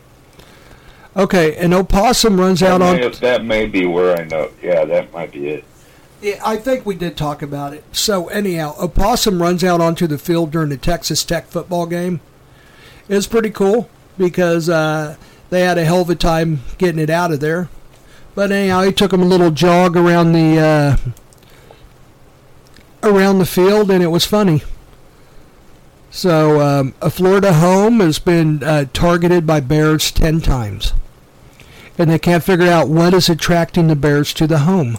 [1.17, 2.97] Okay, an opossum runs That out on.
[2.97, 4.51] may, that may be where I know.
[4.61, 5.63] Yeah, that might be it.
[6.21, 7.83] Yeah, I think we did talk about it.
[7.91, 12.19] So anyhow, a possum runs out onto the field during the Texas Tech football game.
[13.07, 15.15] It's pretty cool because uh,
[15.49, 17.69] they had a hell of a time getting it out of there.
[18.33, 20.97] But anyhow, he took them a little jog around the uh,
[23.03, 24.63] around the field, and it was funny.
[26.15, 30.93] So, um, a Florida home has been uh, targeted by bears 10 times.
[31.97, 34.97] And they can't figure out what is attracting the bears to the home.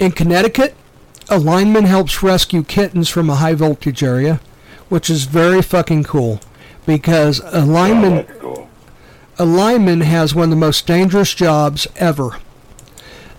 [0.00, 0.74] In Connecticut,
[1.28, 4.40] a lineman helps rescue kittens from a high voltage area,
[4.88, 6.40] which is very fucking cool.
[6.86, 8.26] Because a lineman,
[9.38, 12.38] a lineman has one of the most dangerous jobs ever.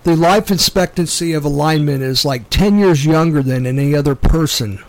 [0.03, 4.79] The life expectancy of a lineman is like 10 years younger than any other person.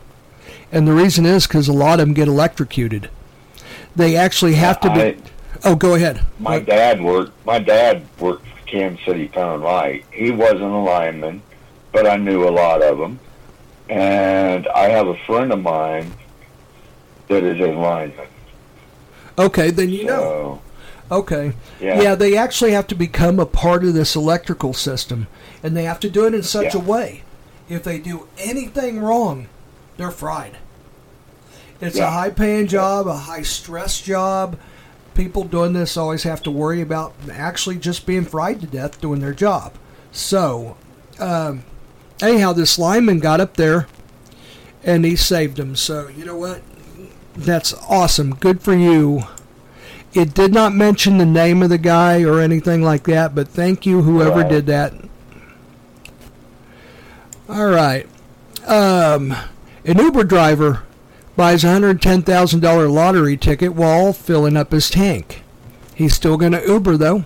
[0.71, 3.11] And the reason is because a lot of them get electrocuted.
[3.95, 5.01] They actually have to be.
[5.01, 5.17] I-
[5.65, 6.23] oh, go ahead.
[6.39, 7.33] My dad worked.
[7.45, 10.07] My dad worked for Kansas City Power & Light.
[10.11, 11.43] He wasn't a lineman,
[11.93, 13.21] but I knew a lot of them.
[13.91, 16.11] And I have a friend of mine
[17.29, 18.29] that is a lineman.
[19.39, 20.63] Okay, then you know.
[21.11, 21.53] Okay.
[21.81, 22.15] Yeah.
[22.15, 25.27] they actually have to become a part of this electrical system,
[25.63, 27.23] and they have to do it in such a way.
[27.69, 29.49] If they do anything wrong,
[29.97, 30.59] they're fried.
[31.81, 34.57] It's a high paying job, a high stress job.
[35.15, 39.21] People doing this always have to worry about actually just being fried to death doing
[39.21, 39.75] their job.
[40.13, 40.77] So,
[41.19, 41.65] um,
[42.23, 43.89] anyhow, this lineman got up there
[44.85, 45.75] and he saved him.
[45.77, 46.63] So, you know what?
[47.35, 48.35] That's awesome.
[48.37, 49.25] Good for you.
[50.15, 53.87] It did not mention the name of the guy or anything like that, but thank
[53.87, 54.93] you, whoever did that.
[57.49, 58.07] All right.
[58.67, 59.35] Um,
[59.85, 60.83] an Uber driver
[61.35, 65.43] buys a $110,000 lottery ticket while filling up his tank.
[65.95, 67.25] He's still going to Uber, though.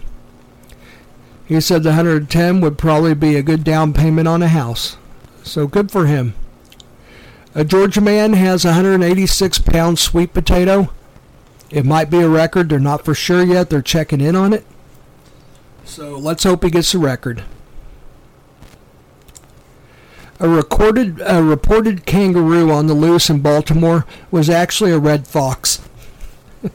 [1.46, 4.96] He said the 110 would probably be a good down payment on a house.
[5.42, 6.34] So good for him.
[7.54, 10.90] A Georgia man has a 186 pound sweet potato.
[11.70, 12.68] It might be a record.
[12.68, 13.70] They're not for sure yet.
[13.70, 14.64] They're checking in on it.
[15.84, 17.44] So let's hope he gets a record.
[20.38, 25.80] A recorded, a reported kangaroo on the loose in Baltimore was actually a red fox.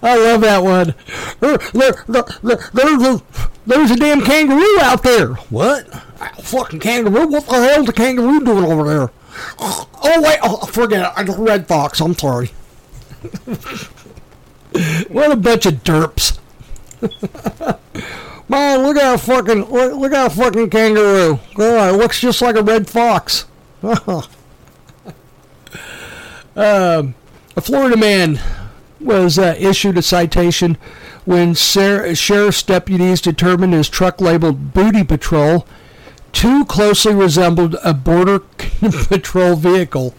[0.00, 0.94] I love that one.
[1.40, 2.24] There, there, there,
[2.72, 3.20] there-
[3.66, 5.34] there's, a, damn kangaroo out there.
[5.50, 5.86] What?
[6.42, 7.26] Fucking kangaroo?
[7.26, 9.10] What the hell's a kangaroo doing over there?
[9.58, 10.38] Oh, wait.
[10.42, 11.12] Oh, forget it.
[11.16, 12.00] I'm red fox.
[12.00, 12.46] I'm sorry.
[15.08, 16.38] what a bunch of derps.
[18.48, 21.38] Man, look at a fucking look at a fucking kangaroo.
[21.58, 23.44] Oh, it looks just like a red fox.
[23.82, 24.22] um,
[26.56, 28.40] a Florida man
[29.00, 30.78] was uh, issued a citation
[31.26, 35.66] when ser- sheriff's deputies determined his truck labeled "Booty Patrol"
[36.32, 38.38] too closely resembled a border
[39.08, 40.14] patrol vehicle.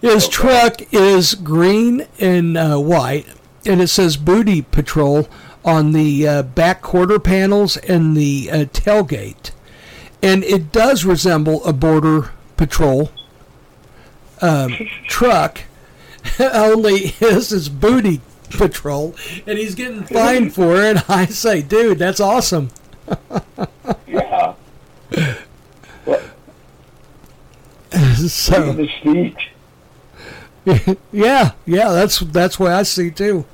[0.00, 3.26] His truck is green and uh, white,
[3.66, 5.28] and it says Booty Patrol
[5.64, 9.50] on the uh, back quarter panels and the uh, tailgate.
[10.22, 13.10] And it does resemble a Border Patrol
[14.40, 14.74] um,
[15.08, 15.62] truck,
[16.40, 18.20] only his is Booty
[18.58, 19.14] Patrol,
[19.46, 21.08] and he's getting fined for it.
[21.10, 22.70] I say, dude, that's awesome.
[24.06, 24.54] yeah.
[27.90, 29.48] so Mystique.
[31.12, 33.44] yeah, yeah, that's that's what I see too.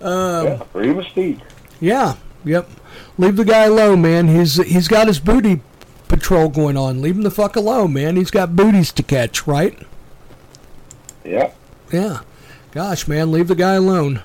[0.00, 1.40] Um, yeah, free.
[1.80, 2.68] Yeah, yep.
[3.18, 4.28] Leave the guy alone, man.
[4.28, 5.60] He's he's got his booty
[6.08, 7.00] patrol going on.
[7.00, 8.16] Leave him the fuck alone, man.
[8.16, 9.78] He's got booties to catch, right?
[11.24, 11.52] Yeah.
[11.92, 12.20] Yeah.
[12.74, 14.20] Gosh, man, leave the guy alone.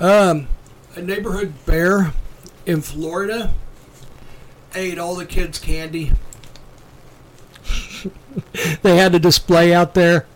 [0.00, 0.48] Um,
[0.96, 2.12] a neighborhood bear
[2.66, 3.54] in Florida
[4.74, 6.12] ate all the kids' candy.
[8.82, 10.26] they had a display out there.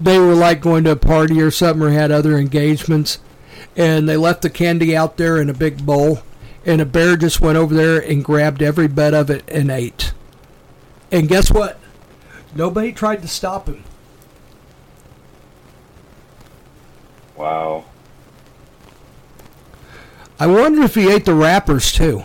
[0.00, 3.18] They were like going to a party or something or had other engagements.
[3.76, 6.22] And they left the candy out there in a big bowl.
[6.64, 10.14] And a bear just went over there and grabbed every bit of it and ate.
[11.12, 11.78] And guess what?
[12.54, 13.84] Nobody tried to stop him.
[17.36, 17.84] Wow.
[20.38, 22.24] I wonder if he ate the wrappers too.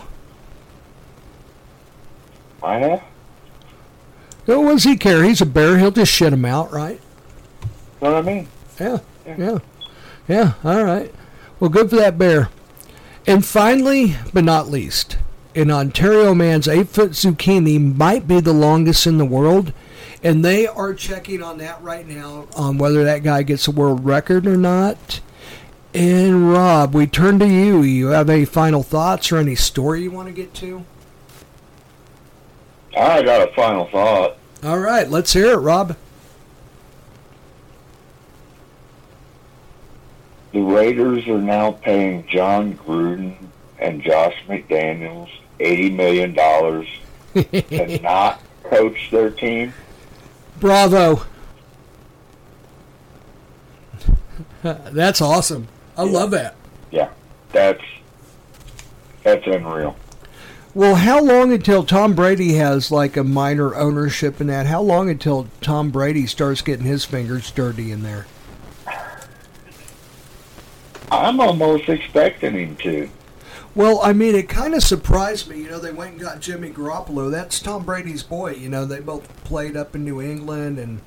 [2.62, 3.02] I have.
[4.46, 5.22] What does he care?
[5.24, 5.78] He's a bear.
[5.78, 7.00] He'll just shit him out, right?
[8.02, 8.48] Know what I mean?
[8.80, 9.58] Yeah, yeah,
[10.26, 10.54] yeah.
[10.64, 11.14] All right.
[11.60, 12.48] Well, good for that bear.
[13.26, 15.18] And finally, but not least,
[15.54, 19.72] an Ontario man's eight-foot zucchini might be the longest in the world,
[20.22, 24.04] and they are checking on that right now on whether that guy gets a world
[24.04, 25.20] record or not.
[25.92, 27.82] And Rob, we turn to you.
[27.82, 30.84] You have any final thoughts or any story you want to get to?
[32.96, 34.36] I got a final thought.
[34.62, 35.96] All right, let's hear it, Rob.
[40.52, 43.36] the Raiders are now paying Jon Gruden
[43.78, 46.88] and Josh McDaniels eighty million dollars
[47.34, 49.72] to not coach their team.
[50.60, 51.26] Bravo.
[54.62, 55.68] That's awesome.
[55.96, 56.54] I love that.
[56.90, 57.10] Yeah,
[57.52, 57.82] that's
[59.22, 59.96] that's unreal.
[60.72, 64.66] Well, how long until Tom Brady has like a minor ownership in that?
[64.66, 68.26] How long until Tom Brady starts getting his fingers dirty in there?
[71.10, 73.10] I'm almost expecting him to.
[73.74, 75.58] Well, I mean, it kind of surprised me.
[75.58, 77.30] You know, they went and got Jimmy Garoppolo.
[77.30, 78.54] That's Tom Brady's boy.
[78.54, 81.00] You know, they both played up in New England, and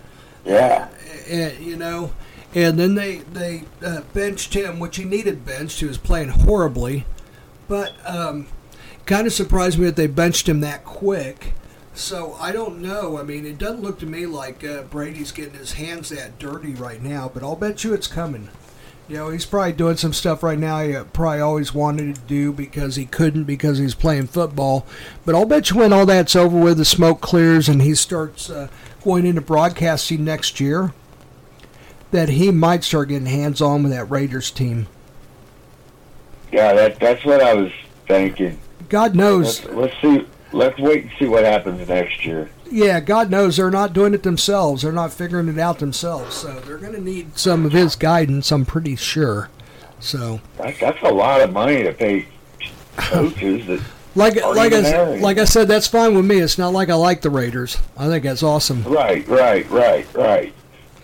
[0.45, 0.87] Yeah,
[1.29, 2.13] and, you know,
[2.55, 5.79] and then they they uh, benched him, which he needed benched.
[5.79, 7.05] He was playing horribly,
[7.67, 8.47] but um,
[9.05, 11.53] kind of surprised me that they benched him that quick.
[11.93, 13.19] So I don't know.
[13.19, 16.73] I mean, it doesn't look to me like uh, Brady's getting his hands that dirty
[16.73, 18.49] right now, but I'll bet you it's coming.
[19.07, 22.21] You know, he's probably doing some stuff right now he uh, probably always wanted to
[22.21, 24.85] do because he couldn't because he's playing football.
[25.25, 28.49] But I'll bet you when all that's over with, the smoke clears and he starts
[28.49, 28.69] uh,
[29.03, 30.93] going into broadcasting next year,
[32.11, 34.87] that he might start getting hands on with that Raiders team.
[36.51, 37.71] yeah, that that's what I was
[38.07, 38.59] thinking.
[38.87, 39.65] God knows.
[39.65, 40.27] Let's, let's see.
[40.53, 42.49] Let's wait and see what happens next year.
[42.69, 44.81] Yeah, God knows they're not doing it themselves.
[44.81, 46.35] They're not figuring it out themselves.
[46.35, 49.49] So they're going to need some of his guidance, I'm pretty sure.
[49.99, 52.27] So, That, that's a lot of money to pay
[52.97, 53.81] coaches that
[54.15, 56.37] like like I, even s- there like I said, that's fine with me.
[56.39, 57.77] It's not like I like the Raiders.
[57.97, 58.83] I think that's awesome.
[58.83, 60.53] Right, right, right, right.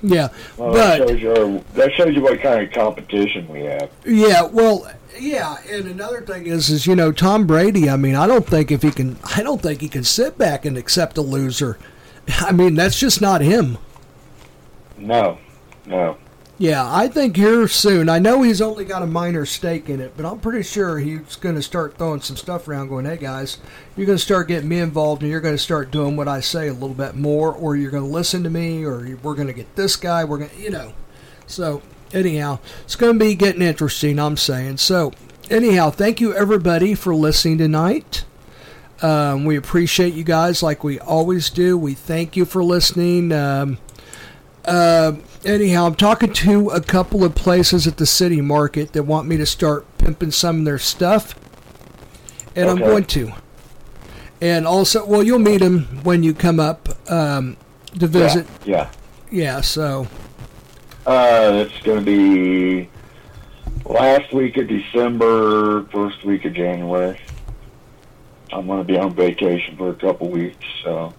[0.01, 3.89] Yeah, Well, that but shows you that shows you what kind of competition we have.
[4.05, 5.57] yeah, well, yeah.
[5.69, 7.89] And another thing is, is you know, Tom Brady.
[7.89, 10.65] I mean, I don't think if he can, I don't think he can sit back
[10.65, 11.77] and accept a loser.
[12.39, 13.77] I mean, that's just not him.
[14.97, 15.37] No,
[15.85, 16.17] no.
[16.61, 18.09] Yeah, I think here soon.
[18.09, 21.37] I know he's only got a minor stake in it, but I'm pretty sure he's
[21.37, 23.59] going to start throwing some stuff around, going, "Hey guys,
[23.95, 26.41] you're going to start getting me involved, and you're going to start doing what I
[26.41, 29.47] say a little bit more, or you're going to listen to me, or we're going
[29.47, 30.25] to get this guy.
[30.25, 30.93] We're going, to, you know."
[31.47, 31.81] So
[32.13, 34.19] anyhow, it's going to be getting interesting.
[34.19, 34.77] I'm saying.
[34.77, 35.13] So
[35.49, 38.25] anyhow, thank you everybody for listening tonight.
[39.01, 41.77] Um, we appreciate you guys like we always do.
[41.77, 43.31] We thank you for listening.
[43.31, 43.77] Um,
[44.65, 45.13] uh,
[45.45, 49.37] anyhow, I'm talking to a couple of places at the city market that want me
[49.37, 51.33] to start pimping some of their stuff,
[52.55, 53.31] and I'm going to.
[54.41, 57.57] And also, well, you'll meet them when you come up um,
[57.99, 58.47] to visit.
[58.65, 58.89] Yeah.
[59.31, 59.61] Yeah.
[59.61, 60.07] So
[61.09, 62.87] Uh, it's going to be
[63.83, 67.19] last week of December, first week of January.
[68.53, 71.11] I'm going to be on vacation for a couple weeks, so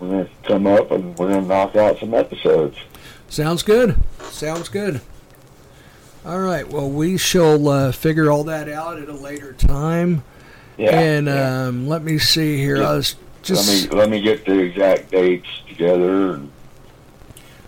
[0.00, 2.78] we're going to come up and we're going to knock out some episodes.
[3.28, 4.02] sounds good.
[4.30, 5.02] Sounds good.
[6.24, 6.66] All right.
[6.66, 10.24] Well, we shall uh, figure all that out at a later time.
[10.78, 10.98] Yeah.
[10.98, 11.66] and yeah.
[11.66, 12.82] um, let me see here.
[12.82, 16.36] I was just let me let me get the exact dates together.
[16.36, 16.50] And,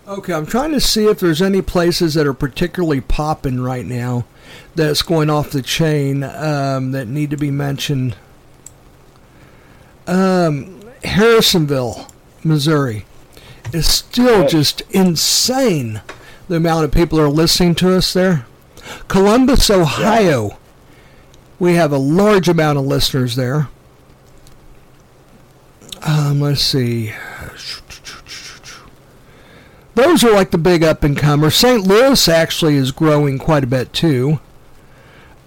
[0.07, 4.23] Okay, I'm trying to see if there's any places that are particularly popping right now
[4.73, 8.15] that's going off the chain um, that need to be mentioned.
[10.07, 12.09] Um, Harrisonville,
[12.41, 13.05] Missouri,
[13.73, 16.01] is still just insane
[16.47, 18.45] the amount of people that are listening to us there.
[19.09, 20.57] Columbus, Ohio,
[21.59, 23.67] we have a large amount of listeners there.
[26.03, 27.11] Um, let's see.
[29.97, 31.55] Those are like the big up and comers.
[31.55, 31.81] St.
[31.87, 34.39] Louis actually is growing quite a bit too.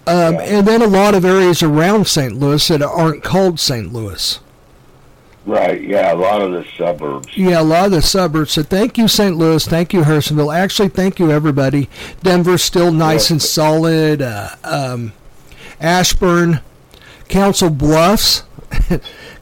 [0.05, 2.33] Um, And then a lot of areas around St.
[2.33, 3.93] Louis that aren't called St.
[3.93, 4.39] Louis.
[5.45, 7.29] right, yeah, a lot of the suburbs.
[7.37, 8.51] Yeah, a lot of the suburbs.
[8.51, 9.37] So thank you, St.
[9.37, 9.65] Louis.
[9.65, 10.53] Thank you, Harrisonville.
[10.53, 11.87] Actually, thank you, everybody.
[12.21, 14.21] Denver's still nice and solid.
[14.21, 15.13] Uh, um,
[15.79, 16.59] Ashburn,
[17.29, 18.43] Council Bluffs.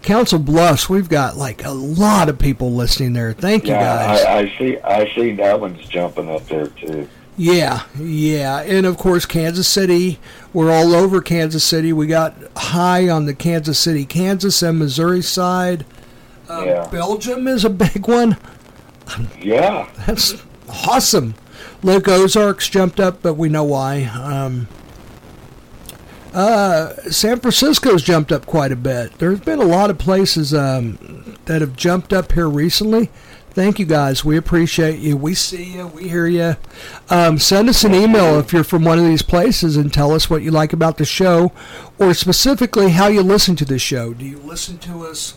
[0.02, 3.34] Council Bluffs, we've got like a lot of people listening there.
[3.34, 4.26] Thank you, Yeah, guys.
[4.26, 4.78] I, I see.
[4.80, 7.08] I see that one's jumping up there too.
[7.38, 10.20] Yeah, yeah, and of course Kansas City.
[10.52, 11.94] We're all over Kansas City.
[11.94, 15.86] We got high on the Kansas City, Kansas, and Missouri side.
[16.50, 16.88] Um, Yeah.
[16.90, 18.38] Belgium is a big one.
[19.42, 20.36] Yeah, That's
[20.88, 21.36] awesome.
[21.82, 24.04] Lake Ozarks jumped up, but we know why.
[24.04, 24.68] Um,
[26.34, 29.18] uh, San Francisco's jumped up quite a bit.
[29.18, 33.10] There's been a lot of places um, that have jumped up here recently.
[33.52, 34.24] Thank you guys.
[34.24, 35.18] We appreciate you.
[35.18, 35.88] We see you.
[35.88, 36.56] We hear you.
[37.10, 40.30] Um, send us an email if you're from one of these places and tell us
[40.30, 41.52] what you like about the show,
[41.98, 44.14] or specifically how you listen to the show.
[44.14, 45.34] Do you listen to us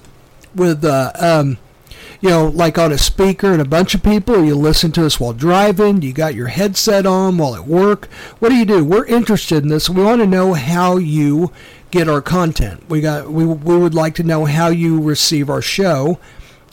[0.54, 1.58] with uh, um,
[2.22, 4.44] you know, like on a speaker and a bunch of people?
[4.44, 6.00] You listen to us while driving?
[6.00, 8.06] You got your headset on while at work?
[8.38, 8.84] What do you do?
[8.84, 9.90] We're interested in this.
[9.90, 11.52] We want to know how you
[11.90, 12.88] get our content.
[12.88, 16.20] We got we we would like to know how you receive our show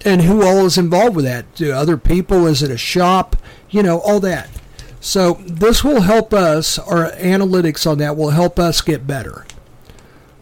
[0.06, 1.54] and who all is involved with that.
[1.56, 2.46] Do other people?
[2.46, 3.36] Is it a shop?
[3.72, 4.50] You know, all that.
[5.02, 6.78] So this will help us.
[6.78, 9.46] Our analytics on that will help us get better.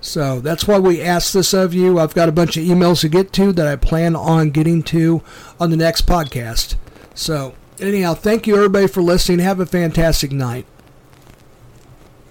[0.01, 1.99] So that's why we asked this of you.
[1.99, 5.21] I've got a bunch of emails to get to that I plan on getting to
[5.59, 6.75] on the next podcast.
[7.15, 9.39] So, anyhow, thank you everybody for listening.
[9.39, 10.65] Have a fantastic night.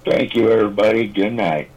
[0.04, 1.08] Thank you, everybody.
[1.08, 1.70] Good night.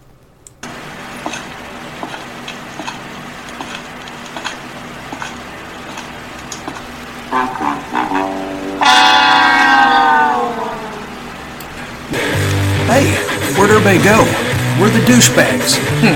[12.85, 13.15] Hey,
[13.55, 14.48] where'd everybody go?
[14.79, 15.75] We're the douchebags.
[15.99, 16.15] Hmm.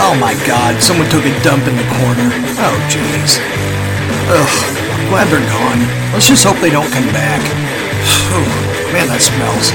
[0.00, 2.32] Oh my god, someone took a dump in the corner.
[2.56, 3.36] Oh jeez.
[4.32, 4.54] Ugh,
[5.12, 5.80] glad they're gone.
[6.12, 7.44] Let's just hope they don't come back.
[8.32, 8.48] Whew,
[8.92, 9.72] man, that smells.